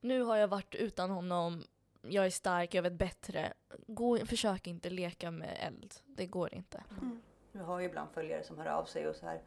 [0.01, 1.65] Nu har jag varit utan honom,
[2.03, 3.53] jag är stark, jag vet bättre.
[3.87, 5.95] Gå, försök inte leka med eld.
[6.05, 6.85] Det går inte.
[6.91, 7.23] Mm.
[7.53, 9.41] Jag har ju ibland följare som hör av sig och så här.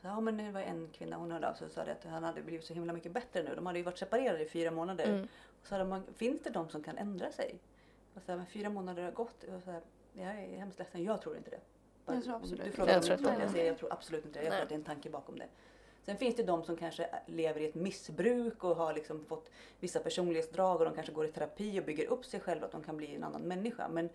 [0.00, 2.04] Så, ja men det var en kvinna, hon hörde av sig och sa det att
[2.04, 3.54] han hade blivit så himla mycket bättre nu.
[3.54, 5.04] De hade ju varit separerade i fyra månader.
[5.04, 5.28] Mm.
[5.60, 7.58] Och så hade man, finns det de som kan ändra sig?
[8.14, 9.44] Och så här, men fyra månader har gått.
[9.44, 9.82] Och så här,
[10.12, 11.60] jag är hemskt ledsen, jag tror inte det.
[12.06, 13.00] Jag tror absolut du inte frågar det.
[13.00, 14.44] om Jag tror jag säger jag absolut inte det.
[14.44, 15.48] Jag tror att det är en tanke bakom det.
[16.06, 19.50] Sen finns det de som kanske lever i ett missbruk och har liksom fått
[19.80, 22.82] vissa personlighetsdrag och de kanske går i terapi och bygger upp sig själva att de
[22.82, 23.88] kan bli en annan människa.
[23.88, 24.08] Men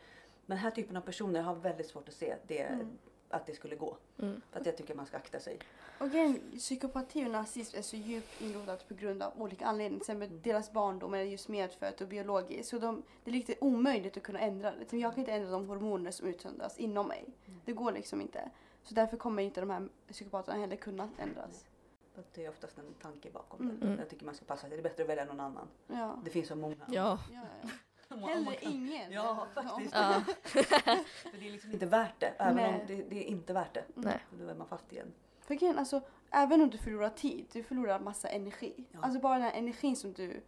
[0.46, 2.88] den här typen av personer har väldigt svårt att se det, Mm.
[3.30, 3.98] att det skulle gå.
[4.20, 4.42] Mm.
[4.52, 5.60] För att jag tycker man ska akta sig.
[6.00, 10.04] Och grejen, psykopati och nazism är så djupt inrotat på grund av olika anledningar.
[10.04, 12.70] Till exempel deras barndom är just medfött och biologiskt.
[12.70, 14.98] Så de, det är lite omöjligt att kunna ändra det.
[14.98, 17.26] Jag kan inte ändra de hormoner som utsöndras inom mig.
[17.66, 18.50] Det går liksom inte.
[18.84, 21.66] Så därför kommer inte de här psykopaterna heller kunna ändras.
[22.24, 23.80] För det är oftast en tanke bakom Mm.
[23.80, 23.86] det.
[23.86, 23.99] Mm.
[23.99, 24.70] Jag tycker man ska passa sig.
[24.70, 25.67] Det är bättre att välja någon annan.
[25.88, 26.20] Ja.
[26.24, 26.76] Det finns så många.
[26.88, 27.20] Ja.
[27.34, 27.70] Ja, ja.
[28.28, 29.11] Hellre kan- ingen.
[29.11, 29.93] Ja, faktiskt.
[29.95, 30.22] Ja.
[30.43, 32.34] För det är liksom inte värt det.
[32.39, 32.74] Även Nej.
[32.82, 33.84] om det, det är inte värt det.
[33.95, 34.20] Nej.
[34.39, 35.13] Då är man fast igen.
[35.41, 38.86] För grejen, alltså, även om du förlorar tid, du förlorar massa energi.
[38.91, 38.99] Ja.
[39.01, 40.41] Alltså bara den här energin som du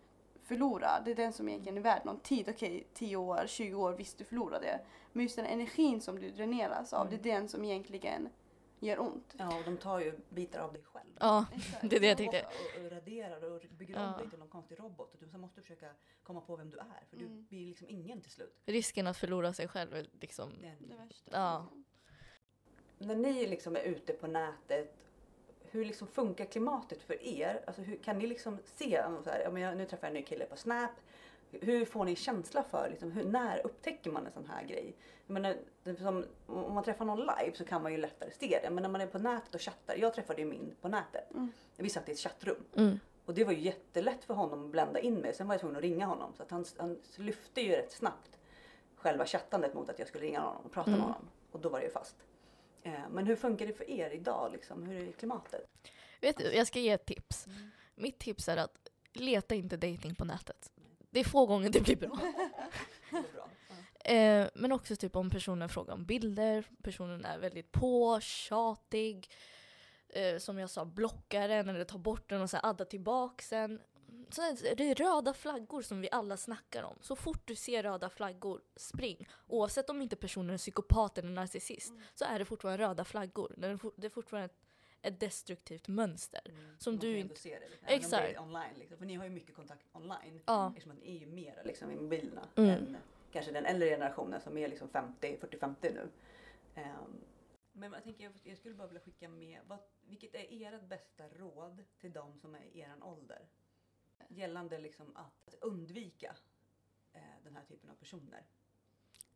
[0.44, 2.50] förlorar, det är den som egentligen är värd någon tid.
[2.50, 4.80] Okej, 10 år, 20 år, visst du förlorar det.
[5.12, 7.20] Men just den energin som du dräneras av, Mm.
[7.22, 8.30] det är den som egentligen
[8.88, 9.36] gör ont.
[9.38, 11.10] Ja, och de tar ju bitar av dig själv.
[11.20, 11.90] ja, Exakt.
[11.90, 12.46] det är det jag tänkte.
[12.80, 14.14] Och, och raderar och bygger Ja.
[14.14, 15.14] om dig till någon konstig robot.
[15.14, 15.92] Och du måste du försöka
[16.24, 17.06] komma på vem du är.
[17.10, 17.46] För du Mm.
[17.46, 18.62] blir liksom ingen till slut.
[18.66, 20.54] Risken att förlora sig själv är liksom...
[20.62, 21.32] Det är Det värsta.
[21.32, 21.68] Ja.
[22.98, 24.98] När ni liksom är ute på nätet,
[25.62, 27.64] hur liksom funkar klimatet för er?
[27.68, 30.22] Alltså hur, kan ni liksom se, så här, ja, men jag, nu träffar jag en
[30.22, 30.92] ny kille på Snap.
[31.52, 34.96] Hur får ni känsla för, liksom, hur, när upptäcker man en sån här grej?
[35.28, 35.56] Jag menar,
[35.98, 38.70] som, om man träffar någon live så kan man ju lättare se det.
[38.70, 41.32] Men när man är på nätet och chattar, jag träffade ju min på nätet.
[41.32, 41.52] Mm.
[41.78, 42.64] Vi satt i ett chattrum.
[42.76, 43.00] Mm.
[43.26, 45.34] Och det var ju jättelätt för honom att blända in mig.
[45.34, 46.34] Sen var jag tvungen att ringa honom.
[46.38, 48.38] Så att han, han lyfte ju rätt snabbt
[48.96, 51.00] själva chattandet mot att jag skulle ringa honom och prata Mm.
[51.00, 51.30] med honom.
[51.52, 52.16] Och då var det ju fast.
[52.84, 54.52] Eh, men hur funkar det för er idag?
[54.52, 54.84] Liksom?
[54.84, 55.68] Hur är klimatet?
[56.22, 57.46] Vet du, jag ska ge ett tips.
[57.96, 60.72] Mitt tips är att leta inte dating på nätet.
[61.12, 62.10] Det är få gånger det blir bra.
[63.12, 63.50] Bra.
[64.04, 64.12] Ja.
[64.12, 69.30] Eh, men också typ om personen frågar om bilder, personen är väldigt på, tjatig.
[70.10, 73.50] Eh, som jag sa, blockar den eller tar bort den och så addar tillbaks.
[74.30, 76.98] Så är det är röda flaggor som vi alla snackar om.
[77.02, 79.28] Så fort du ser röda flaggor, spring.
[79.48, 83.54] Oavsett om inte personen är psykopat eller narcissist så är det fortfarande röda flaggor.
[83.98, 84.58] Det är fortfarande ett,
[85.02, 86.42] ett destruktivt mönster.
[86.46, 86.80] Mm.
[86.80, 88.36] Som Man du inte- ändå se det lite, även om det Exakt.
[88.36, 88.98] är online liksom.
[88.98, 90.42] För ni har ju mycket kontakt online.
[90.46, 90.68] Ja.
[90.70, 92.70] Eftersom att ni är ju mera liksom i mobilerna Mm.
[92.70, 92.98] än
[93.32, 96.10] kanske den äldre generationen som är liksom 50, 40-50 nu.
[96.76, 97.22] Ehm,
[97.72, 101.30] men jag tänker, jag, jag skulle bara vilja skicka med, vad, vilket är ert bästa
[101.30, 103.48] råd till de som är i eran ålder?
[104.28, 106.36] Gällande liksom att, att undvika
[107.14, 108.46] eh, den här typen av personer.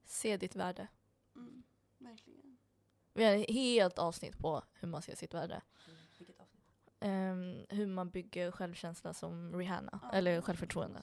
[0.03, 0.87] Se ditt värde.
[1.35, 1.63] Mm,
[1.97, 2.57] verkligen.
[3.15, 5.61] Vi har ett helt avsnitt på hur man ser sitt värde.
[6.17, 6.61] Vilket avsnitt?
[6.99, 10.11] Ehm, hur man bygger självkänsla som Rihanna, Ja.
[10.13, 11.01] eller självförtroende.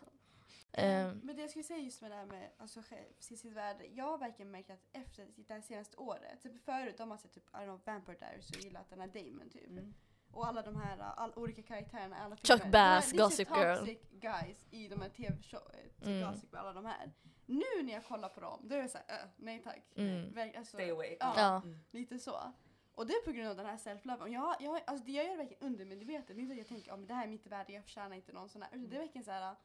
[0.73, 3.37] Eh, Ehm, Men det jag skulle säga just med det här med alltså, själv, se
[3.37, 3.87] sitt värde.
[3.87, 7.33] Jag har verkligen märkt att efter det här senaste året, typ förut har man sett
[7.33, 9.67] typ, I don't know, Vampire Diaries och gillat den här Damon typ.
[9.69, 9.95] Mm.
[10.31, 12.65] Och alla de här all, olika karaktärerna, alla Chuck.
[12.73, 13.97] Bass, Gossip det är Girl.
[14.11, 16.31] guys i de här tv-show, typ Mm.
[16.33, 17.13] Gossip alla de här.
[17.53, 19.83] Nu när jag kollar på dem, då är jag såhär, äh, nej tack.
[19.97, 20.33] Mm.
[20.33, 21.17] Verk, alltså, Stay away.
[21.21, 21.35] Ja.
[21.37, 21.57] Ja.
[21.65, 21.79] Mm.
[21.91, 22.53] Lite så.
[22.95, 24.21] Och det är på grund av den här self-love.
[24.21, 26.27] Och Jag, jag, alltså det jag gör verkligen undermedvetet.
[26.37, 28.33] Det är inte att jag tänker att det här är mitt värde, jag förtjänar inte
[28.33, 28.71] någon sån här.
[28.73, 29.57] Utan det är verkligen såhär,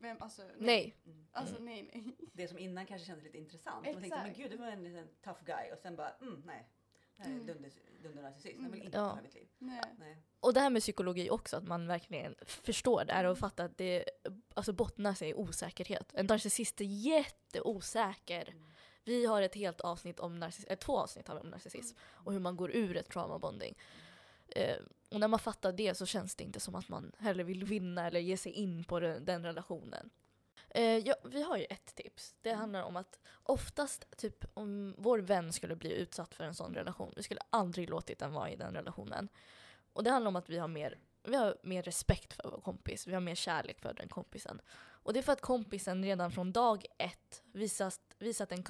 [0.00, 0.54] vem, alltså nej.
[0.58, 0.96] nej.
[1.06, 1.26] Mm.
[1.32, 1.64] Alltså Mm.
[1.64, 2.16] nej nej.
[2.32, 3.74] Det som innan kanske kändes lite intressant.
[3.76, 4.36] Man tänkte, men Exakt.
[4.36, 6.68] gud det var en liten tough guy och sen bara, mm, nej.
[7.26, 7.46] Mm.
[7.46, 7.70] dunder,
[8.02, 8.54] dunder narcissist.
[8.54, 8.86] Jag vill Mm.
[8.86, 9.02] inte Ja.
[9.04, 9.48] ha mitt liv.
[9.58, 9.80] nej.
[9.98, 10.16] Nej.
[10.40, 13.76] Och det här med psykologi också, att man verkligen förstår det här och fattar att
[13.78, 14.04] det
[14.54, 16.10] alltså bottnar sig i osäkerhet.
[16.14, 18.48] En narcissist är jätteosäker.
[18.48, 18.64] Mm.
[19.04, 22.40] Vi har ett helt avsnitt om narcissism, två avsnitt har vi om narcissism och hur
[22.40, 23.74] man går ur ett traumabonding.
[24.48, 24.76] Eh,
[25.10, 28.06] och när man fattar det så känns det inte som att man heller vill vinna
[28.06, 30.10] eller ge sig in på den, den relationen.
[30.70, 32.34] Eh, ja, vi har ju ett tips.
[32.40, 32.60] Det Mm.
[32.60, 37.12] handlar om att oftast, typ om vår vän skulle bli utsatt för en sån relation,
[37.16, 39.28] vi skulle aldrig låtit den vara i den relationen.
[39.92, 43.06] Och det handlar om att vi har mer, vi har mer respekt för vår kompis,
[43.06, 44.60] vi har mer kärlek för den kompisen.
[45.02, 48.62] Och det är för att kompisen redan från dag ett visat, visat en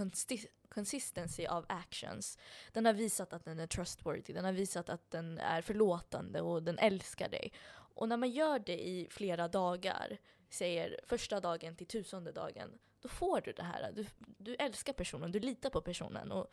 [0.68, 2.38] consistency av actions.
[2.72, 6.62] Den har visat att den är trustworthy, den har visat att den är förlåtande och
[6.62, 7.52] den älskar dig.
[7.94, 10.18] Och när man gör det i flera dagar,
[10.50, 13.92] säger första dagen till tusende dagen, då får du det här.
[13.92, 14.06] Du,
[14.38, 16.32] du älskar personen, du litar på personen.
[16.32, 16.52] Och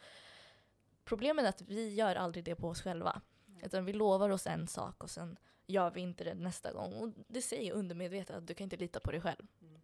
[1.04, 3.22] problemet är att vi gör aldrig det på oss själva.
[3.64, 6.94] Utan vi lovar oss en sak och sen gör vi inte det nästa gång.
[6.94, 9.48] Och det säger undermedvetet att du kan inte lita på dig själv.
[9.62, 9.82] Mm.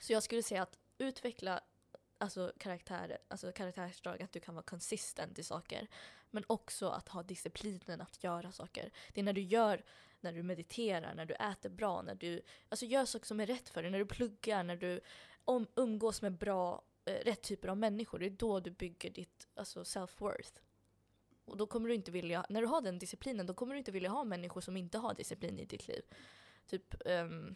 [0.00, 1.60] Så jag skulle säga att utveckla
[2.24, 5.88] alltså, karaktär, alltså karaktärsdrag, att du kan vara konsistent i saker.
[6.30, 8.90] Men också att ha disciplinen att göra saker.
[9.12, 9.84] Det är när du gör,
[10.20, 13.68] när du mediterar, när du äter bra, när du alltså, gör saker som är rätt
[13.68, 15.00] för dig, när du pluggar, när du
[15.44, 18.18] om, umgås med bra, eh, rätt typer av människor.
[18.18, 20.60] Det är då du bygger ditt alltså, self-worth.
[21.44, 23.92] Och då kommer du inte vilja, när du har den disciplinen, då kommer du inte
[23.92, 26.02] vilja ha människor som inte har disciplin i ditt liv.
[26.66, 27.54] Typ um,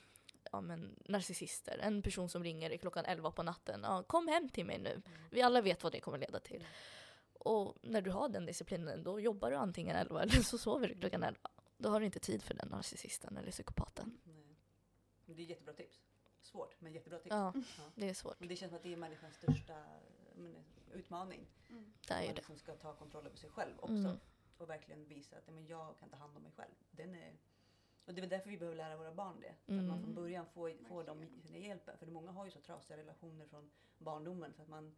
[0.53, 3.80] ja, men, narcissister, en person som ringer i klockan 11 på natten.
[3.82, 5.03] Ja, kom hem till mig nu.
[5.30, 6.57] Vi alla vet vad det kommer leda till.
[6.61, 6.66] Mm.
[7.32, 10.94] Och när du har den disciplinen, då jobbar du antingen 11 eller så sover du
[10.94, 11.40] klockan 11.
[11.76, 14.18] Då har du inte tid för den narcissisten eller psykopaten.
[14.24, 14.57] Nej.
[15.24, 16.03] Men Det är jättebra tips.
[16.40, 17.30] Svårt, men jättebra tips.
[17.30, 17.82] Ja, Ja.
[17.94, 18.40] det är svårt.
[18.40, 19.84] Men det känns som att det är människans största
[20.34, 20.55] men,
[20.92, 21.46] utmaning.
[21.70, 21.92] Mm.
[22.09, 22.40] Det är Att ju man det.
[22.40, 23.92] liksom ska ta kontroll över sig själv också.
[23.94, 24.16] Mm.
[24.59, 26.72] Och verkligen visa att men jag kan ta hand om mig själv.
[26.90, 27.32] Den är,
[28.09, 29.55] och det är därför vi behöver lära våra barn det.
[29.67, 30.03] Så att man Mm.
[30.03, 31.99] från början får, får dem den hjälpen.
[31.99, 34.97] För många har ju så trasiga relationer från barndomen så att man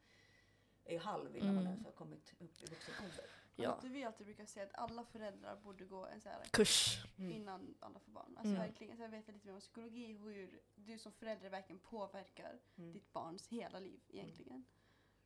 [0.85, 1.73] är halv innan man Mm.
[1.73, 3.25] ens har kommit upp i vuxen ålder.
[3.57, 3.71] Ja.
[3.73, 7.05] Att vi alltid brukar säga att alla föräldrar borde gå en så här Kurs.
[7.19, 7.33] Mm.
[7.33, 8.35] innan alla får barn.
[8.37, 8.61] Alltså Mm.
[8.67, 12.93] verkligen, så jag vet lite mer om psykologi, hur du som förälder verkligen påverkar Mm.
[12.93, 14.65] ditt barns hela liv egentligen.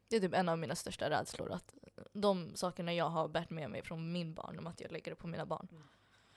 [0.09, 1.53] Det är typ en av mina största rädslor.
[1.53, 1.75] Att
[2.13, 5.27] de sakerna jag har bärt med mig från min barndom, att jag lägger det på
[5.27, 5.69] mina barn.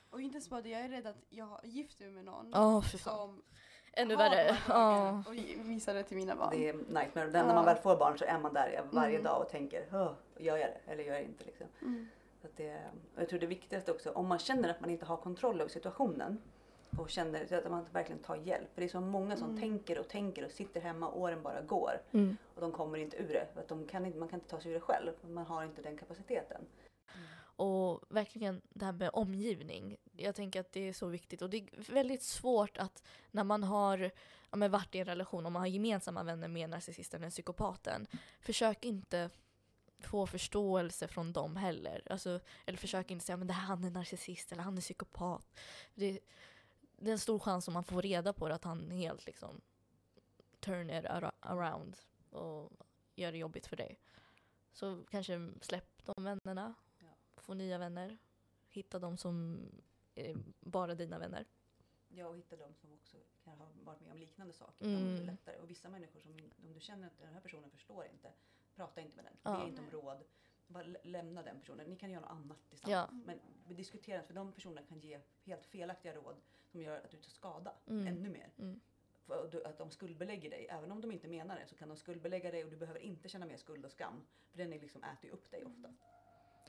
[0.10, 2.82] Och inte ens bara det, jag är rädd att jag gifter mig med någon Ja,
[2.82, 3.18] för fan.
[3.18, 3.42] som
[3.94, 4.58] Ännu värre.
[4.68, 5.34] dagarna och
[5.70, 6.50] visar det till mina barn.
[6.52, 7.26] Det är nightmare.
[7.26, 7.48] Den, Ja.
[7.48, 9.24] När man väl får barn så är man där varje Mm.
[9.24, 11.44] dag och tänker, "Åh, gör jag det eller gör jag inte?
[11.46, 11.68] Liksom.
[11.82, 12.08] Mm.
[12.42, 12.82] Så att det,
[13.16, 15.70] och jag tror det viktigaste också, om man känner att man inte har kontroll över
[15.70, 16.42] situationen
[16.98, 18.74] och känner att man verkligen tar hjälp.
[18.74, 19.62] För det är så många som Mm.
[19.62, 22.38] tänker och tänker och sitter hemma och åren bara går Mm.
[22.56, 23.48] och de kommer inte ur det.
[23.54, 25.12] För att de kan inte, man kan inte ta sig ur det själv.
[25.22, 26.62] Man har inte den kapaciteten.
[27.58, 29.98] Och verkligen det här med omgivning.
[30.12, 31.42] Jag tänker att det är så viktigt.
[31.42, 34.12] Och det är väldigt svårt att när man har
[34.52, 38.08] ja, men varit i en relation, och man har gemensamma vänner med narcissisten eller psykopaten,
[38.40, 39.30] försök inte
[40.00, 42.02] få förståelse från dem heller.
[42.10, 45.60] Alltså, eller försök inte säga att han är narcissist eller han är psykopat.
[45.96, 46.20] Det,
[46.98, 49.62] det är en stor chans om man får reda på det att han helt liksom
[50.60, 51.06] turn it
[51.40, 51.98] around
[52.30, 52.72] och
[53.16, 54.00] gör det jobbigt för dig.
[54.74, 56.74] Så kanske släpp de vännerna.
[57.38, 58.18] Få nya vänner.
[58.70, 59.66] Hitta de som
[60.16, 61.46] är bara dina vänner.
[62.10, 64.86] Ja, och hitta de som också kan ha varit med om liknande saker.
[64.86, 65.26] De är Mm.
[65.26, 65.58] lättare.
[65.60, 66.32] Och vissa människor som,
[66.66, 68.32] om du känner att den här personen förstår inte,
[68.76, 69.34] prata inte med den.
[69.44, 69.60] Ja.
[69.60, 70.24] Be inte om råd.
[70.70, 71.90] bara lä- lämna den personen.
[71.90, 73.10] Ni kan göra något annat tillsammans.
[73.12, 73.20] Ja.
[73.26, 76.36] Men vi diskuterar inte, för de personerna kan ge helt felaktiga råd
[76.72, 78.08] som gör att du tar skada Mm.
[78.08, 78.52] ännu mer.
[78.58, 78.80] Mm.
[79.66, 80.68] Att de skuldbelägger dig.
[80.70, 83.30] Även om de inte menar det så kan de skuldbelägga dig och du behöver inte
[83.30, 84.22] känna mer skuld och skam.
[84.52, 85.94] För den är liksom äter upp dig ofta.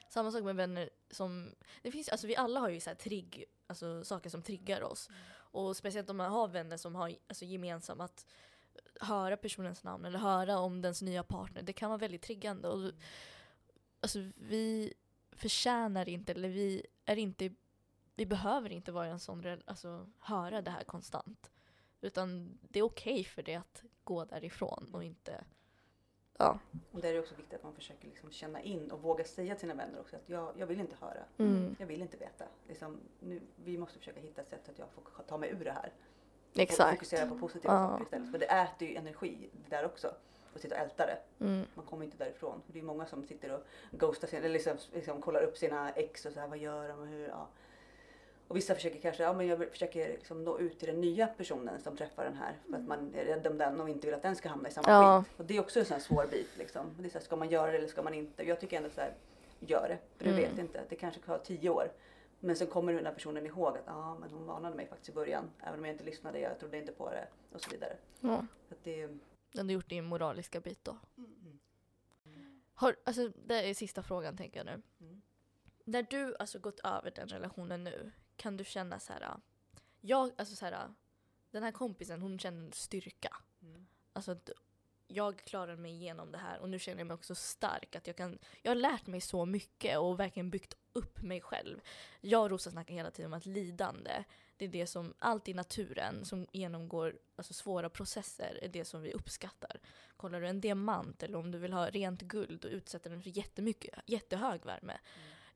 [0.09, 1.54] Samma sak med vänner som...
[1.82, 5.11] Det finns, alltså vi alla har ju så här trigg, alltså saker som triggar oss.
[5.30, 8.26] Och speciellt om man har vänner som har alltså gemensamt att
[9.00, 11.62] höra personens namn eller höra om dens nya partner.
[11.62, 12.68] Det kan vara väldigt triggande.
[12.68, 12.92] Och,
[14.00, 14.94] alltså vi
[15.32, 17.54] förtjänar inte, eller vi är inte...
[18.14, 19.62] Vi behöver inte vara en sån...
[19.64, 21.50] Alltså höra det här konstant.
[22.00, 25.44] Utan det är okej för det att gå därifrån och inte...
[26.39, 26.59] Ja.
[26.93, 29.55] Och där är det också viktigt att man försöker liksom känna in och våga säga
[29.55, 31.22] till sina vänner också att jag, jag vill inte höra.
[31.39, 31.76] Mm.
[31.78, 32.45] Jag vill inte veta.
[32.68, 35.72] Liksom, nu, vi måste försöka hitta ett sätt att jag får ta mig ur det
[35.72, 35.93] här.
[36.53, 36.91] Och Exakt.
[36.91, 37.89] fokusera på positiva Ja.
[37.89, 38.30] saker istället.
[38.30, 40.14] För det äter ju energi det där också.
[40.55, 41.45] Att sitta och älta det.
[41.45, 41.64] Mm.
[41.74, 42.62] Man kommer inte därifrån.
[42.66, 43.61] Det är många som sitter och
[43.91, 46.99] ghostar sina, eller liksom, liksom kollar upp sina ex och så här, vad gör de
[47.01, 47.49] och hur, ja.
[48.49, 51.80] Och vissa försöker kanske, ja men jag försöker liksom nå ut till den nya personen
[51.80, 52.57] som träffar den här.
[52.70, 54.72] För att man är rädd om den och inte vill att den ska hamna i
[54.72, 55.24] samma Ja.
[55.28, 55.38] skit.
[55.40, 56.86] Och det är också en sån här svår bit liksom.
[56.99, 58.42] Det är så här, ska man göra det eller ska man inte?
[58.49, 59.14] Jag tycker ändå så här,
[59.61, 59.99] gör det.
[60.16, 60.42] För du Mm.
[60.42, 61.92] vet inte, det kanske tar tio år.
[62.40, 65.12] Men så kommer den här personen ihåg att ah, men hon varnade mig faktiskt i
[65.12, 65.51] början.
[65.62, 67.28] Även om jag inte lyssnade, jag trodde inte på det.
[67.53, 67.96] Och så vidare.
[68.20, 68.46] Ja.
[68.68, 69.07] Så att det,
[69.53, 70.96] Den har gjort din moraliska bit då.
[71.16, 71.59] mm.
[72.74, 74.82] Har, alltså, det är sista frågan tänker jag nu.
[75.01, 75.22] Mm.
[75.84, 79.41] När du alltså gått över den relationen nu, kan du känna så här,
[80.01, 80.95] jag, alltså så här,
[81.51, 83.36] den här kompisen hon känner styrka.
[83.62, 83.86] Mm.
[84.12, 84.51] Alltså att
[85.07, 87.97] jag klarar mig igenom det här och nu känner jag mig också stark.
[87.97, 91.80] Att jag, kan, jag har lärt mig så mycket och verkligen byggt upp mig själv.
[92.20, 94.24] Jag och Rosa snackar hela tiden om att lidande,
[94.57, 99.03] det är det som, allt i naturen som genomgår alltså svåra processer är det som
[99.03, 99.80] vi uppskattar.
[100.16, 103.30] Kollar du en diamant eller om du vill ha rent guld och utsätter den för
[103.39, 104.99] jättemycket, jättehög värme.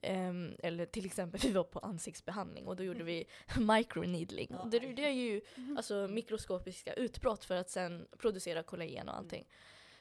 [0.02, 3.26] Ehm, eller till exempel vi var på ansiktsbehandling och då gjorde vi
[3.58, 4.54] microneedling.
[4.54, 5.40] Och det, är ju
[5.76, 9.48] alltså, mikroskopiska utbrott för att sen producera kollagen och allting.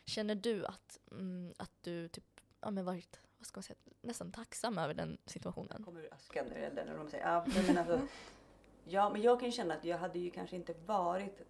[0.05, 2.25] Känner du att, mm, att du typ,
[2.61, 5.83] ja, men varit vad ska man säga, nästan tacksam över den situationen?
[5.83, 6.83] kommer ur askan ur elden.
[6.87, 7.27] Eller vad man säger.
[7.27, 8.07] Ja, men alltså,
[8.85, 11.41] ja, men jag kan ju känna att jag hade ju kanske inte varit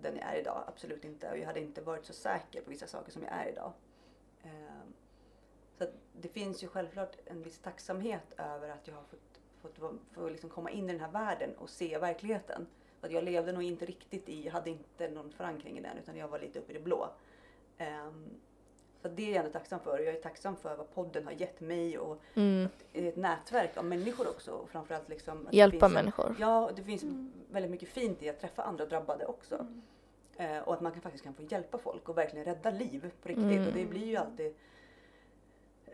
[0.00, 0.64] den jag är idag.
[0.66, 1.30] Absolut inte.
[1.30, 3.72] Och jag hade inte varit så säker på vissa saker som jag är idag.
[5.78, 9.78] Så att det finns ju självklart en viss tacksamhet över att jag har fått, fått,
[9.78, 12.66] vara- få liksom komma in i den här världen och se verkligheten.
[13.00, 15.98] För att jag levde nog inte riktigt i, jag hade inte någon förankring i den
[15.98, 17.08] utan jag var lite uppe i det blå.
[17.78, 18.24] Ehm,
[19.02, 19.98] så det är jag ändå tacksam för.
[19.98, 22.68] Jag är tacksam för vad podden har gett mig och Mm.
[22.92, 24.50] ett nätverk av människor också.
[24.52, 26.36] Och framförallt liksom Hjälpa finns människor.
[26.40, 27.02] Ja, det finns
[27.50, 29.66] väldigt mycket fint i att träffa andra drabbade också.
[30.36, 33.28] Eh, och att man kan, faktiskt kan få hjälpa folk och verkligen rädda liv på
[33.28, 33.44] riktigt.
[33.44, 33.66] Mm.
[33.66, 34.54] Och det blir ju alltid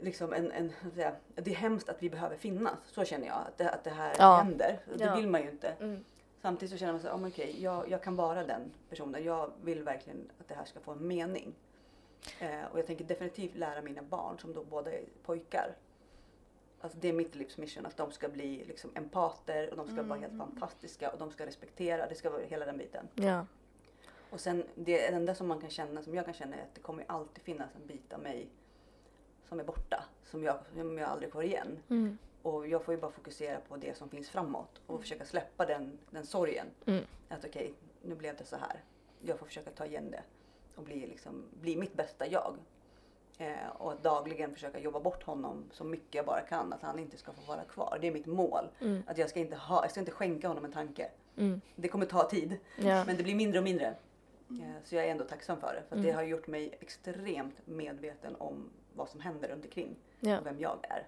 [0.02, 2.78] liksom en, en säga, det är hemskt att vi behöver finnas.
[2.86, 4.36] Så känner jag, att det, att det här Ja.
[4.36, 4.78] händer.
[4.96, 5.16] Det Ja.
[5.16, 5.68] vill man ju inte.
[5.80, 6.04] Mm.
[6.42, 9.24] Samtidigt så känner man så oh, okej, jag, jag kan vara den personen.
[9.24, 11.54] Jag vill verkligen att det här ska få en mening.
[12.40, 15.74] Eh, och jag tänker definitivt lära mina barn, som då båda är pojkar.
[16.80, 20.18] Alltså det är mitt livsmission, att de ska bli liksom empater och de ska vara
[20.18, 23.08] helt fantastiska och de ska respektera, det ska vara hela den biten.
[23.14, 23.46] Ja.
[24.30, 26.80] Och sen det enda som man kan känna, som jag kan känna är att det
[26.80, 28.48] kommer alltid finnas en bit av mig
[29.50, 31.78] som är borta, som jag, som jag aldrig får igen.
[31.88, 32.18] Mm.
[32.42, 35.98] Och jag får ju bara fokusera på det som finns framåt och försöka släppa den,
[36.10, 36.66] den sorgen.
[36.86, 37.04] Mm.
[37.28, 38.84] Att okej, nu blev det så här.
[39.20, 40.22] Jag får försöka ta igen det
[40.76, 42.56] och bli, liksom, bli mitt bästa jag.
[43.38, 46.72] Eh, och att dagligen försöka jobba bort honom så mycket jag bara kan.
[46.72, 47.98] Att han inte ska få vara kvar.
[48.00, 48.64] Det är mitt mål.
[48.80, 49.02] Mm.
[49.06, 51.10] Att jag ska inte, ha, jag ska inte skänka honom en tanke.
[51.36, 51.60] Mm.
[51.76, 52.56] Det kommer ta tid.
[52.76, 53.04] Ja.
[53.04, 53.86] Men det blir mindre och mindre.
[54.50, 55.82] Eh, Så jag är ändå tacksam för det.
[55.88, 56.14] För det Mm.
[56.16, 59.96] har gjort mig extremt medveten om vad som händer runt omkring.
[60.20, 60.40] Ja.
[60.40, 61.06] Och vem jag är.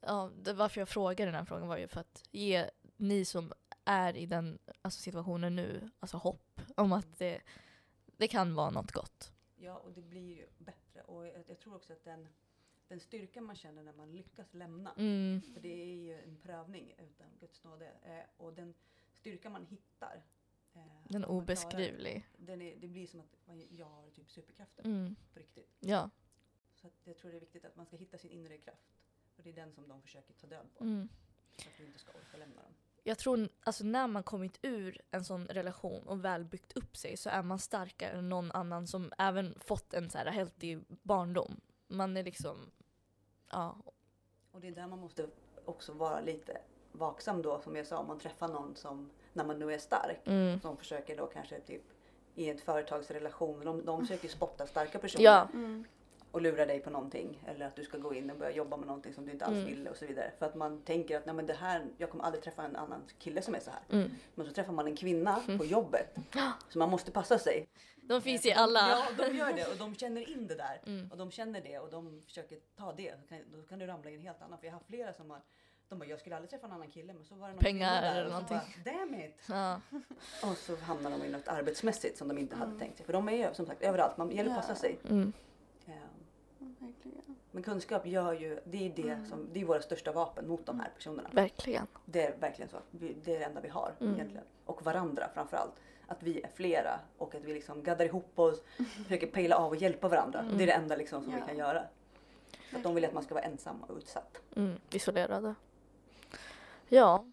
[0.00, 3.52] Ja, det, varför jag frågade den här frågan var ju för att ge ni som
[3.84, 7.40] är i den alltså, situationen nu alltså hopp om att det,
[8.16, 9.32] det kan vara något gott.
[9.56, 11.00] Ja, och det blir ju bättre.
[11.02, 12.28] Och jag, jag tror också att den,
[12.88, 14.92] den styrka man känner när man lyckas lämna.
[14.96, 15.42] Mm.
[15.54, 17.86] För det är ju en prövning utan Guds nåde.
[18.02, 18.74] Eh, och den
[19.14, 20.22] styrka man hittar.
[20.74, 22.12] Eh, Den man obeskrivlig.
[22.34, 25.16] klarar Den är, det blir som att man, jag har typ superkrafter Mm.
[25.32, 25.76] på riktigt.
[25.80, 26.10] Ja.
[26.80, 28.90] Så att jag tror det är viktigt att man ska hitta sin inre kraft.
[29.36, 30.84] För det är den som de försöker ta död på.
[30.84, 31.08] Mm.
[31.56, 32.72] Så att du inte ska orka lämna dem.
[33.02, 37.16] Jag tror alltså när man kommit ur en sån relation och väl byggt upp sig
[37.16, 41.60] så är man starkare än någon annan som även fått en så här healthy barndom.
[41.88, 42.70] Man är liksom,
[43.50, 43.76] ja.
[44.50, 45.28] Och det är där man måste
[45.64, 46.60] också vara lite
[46.92, 50.20] vaksam då som jag sa om man träffar någon som när man nu är stark.
[50.24, 50.60] Mm.
[50.60, 51.82] Som försöker då kanske typ
[52.34, 53.64] i en företagsrelation.
[53.64, 55.24] De, de försöker spotta starka personer.
[55.24, 55.48] Ja.
[55.54, 55.84] Mm.
[56.30, 58.86] Och lurar dig på någonting eller att du ska gå in och börja jobba med
[58.86, 59.66] någonting som du inte alls Mm.
[59.66, 60.32] ville och så vidare.
[60.38, 63.02] För att man tänker att Nej, men det här, jag kommer aldrig träffa en annan
[63.18, 63.80] kille som är så här.
[63.98, 64.10] Mm.
[64.34, 66.16] Men så träffar man en kvinna på jobbet.
[66.68, 67.68] Så man måste passa sig.
[68.02, 68.90] De finns i alla.
[68.90, 70.80] Ja, de gör det och de känner in det där.
[70.86, 71.10] Mm.
[71.10, 73.14] Och de känner det och de försöker ta det.
[73.22, 74.58] Då kan, då kan du ramla i en helt annan.
[74.58, 75.40] För jag har flera som har
[75.88, 78.02] de bara, jag skulle aldrig träffa en annan kille men så var det någon Pengar
[78.02, 78.58] där eller någonting.
[78.84, 79.36] Bara, Damn it!
[79.48, 79.80] Ja.
[80.50, 83.06] Och så hamnar de i något arbetsmässigt som de inte hade tänkt sig.
[83.06, 84.98] För de är ju som sagt överallt, man gäller att passa sig.
[86.80, 86.92] Mm.
[86.92, 87.36] Verkligen.
[87.50, 90.80] Men kunskap gör ju, det är det som, det är våra största vapen mot de
[90.80, 91.28] här personerna.
[91.32, 91.86] Verkligen.
[92.04, 92.76] Det är verkligen så.
[92.90, 94.14] Vi- Det är det enda vi har Mm.
[94.14, 94.44] egentligen.
[94.64, 95.72] Och varandra framför allt.
[96.06, 98.62] Att vi är flera och att vi liksom gaddar ihop oss,
[99.04, 100.42] försöker pejla av och hjälpa varandra.
[100.42, 101.46] Det är det enda liksom som vi Ja.
[101.46, 101.84] kan göra.
[102.72, 104.38] Att de vill att man ska vara ensam och utsatt.
[104.56, 104.76] Mm.
[104.90, 105.54] Isolerade.
[106.88, 107.24] Ja.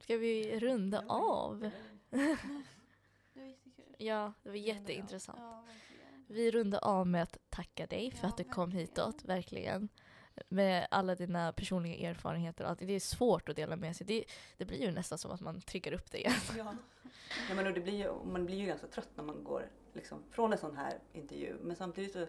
[0.00, 1.60] Ska vi runda av?
[2.10, 3.84] Det var jättekul.
[3.98, 5.38] Ja, det var jätteintressant.
[6.26, 8.86] Vi rundar av med att tacka dig för Ja, att du kom verkligen.
[8.88, 9.88] hitåt, verkligen.
[10.48, 12.78] Med alla dina personliga erfarenheter och allt.
[12.78, 14.06] Det är svårt att dela med sig.
[14.06, 14.24] Det,
[14.56, 16.32] det blir ju nästan som att man triggar upp det igen.
[16.58, 16.76] Ja.
[17.48, 20.18] ja men och det blir ju, man blir ju ganska trött när man går liksom,
[20.30, 21.56] från en sån här intervju.
[21.62, 22.26] Men samtidigt så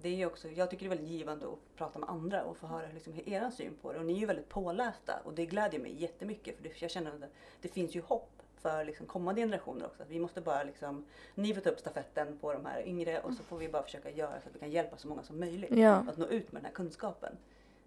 [0.00, 2.56] det är ju också, jag tycker det är väldigt givande att prata med andra och
[2.56, 3.98] få höra liksom er syn på det.
[3.98, 7.10] Och ni är ju väldigt pålästa och det glädjer mig jättemycket för det, jag känner
[7.14, 7.28] att det,
[7.60, 8.31] det finns ju hopp
[8.62, 10.02] för liksom kommande generationer också.
[10.02, 11.04] Att vi måste bara liksom,
[11.34, 14.10] ni får ta upp stafetten på de här yngre och så får vi bara försöka
[14.10, 15.94] göra så att vi kan hjälpa så många som möjligt Ja.
[16.08, 17.36] att nå ut med den här kunskapen.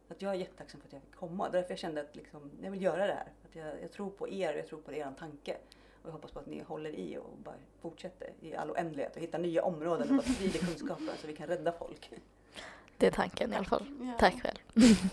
[0.10, 1.50] Att jag är jättetacksam för att jag fick komma.
[1.50, 3.28] Därför jag kände att liksom, jag vill göra det här.
[3.50, 5.58] Att jag, jag tror på er och jag tror på er tanke.
[6.02, 9.22] Och jag hoppas på att ni håller i och bara fortsätter i all oändlighet och
[9.22, 12.12] hittar nya områden och bara sprider kunskapen så vi kan rädda folk.
[12.98, 13.86] Det är tanken i alla fall.
[14.02, 14.14] Ja.
[14.20, 14.58] Tack själv.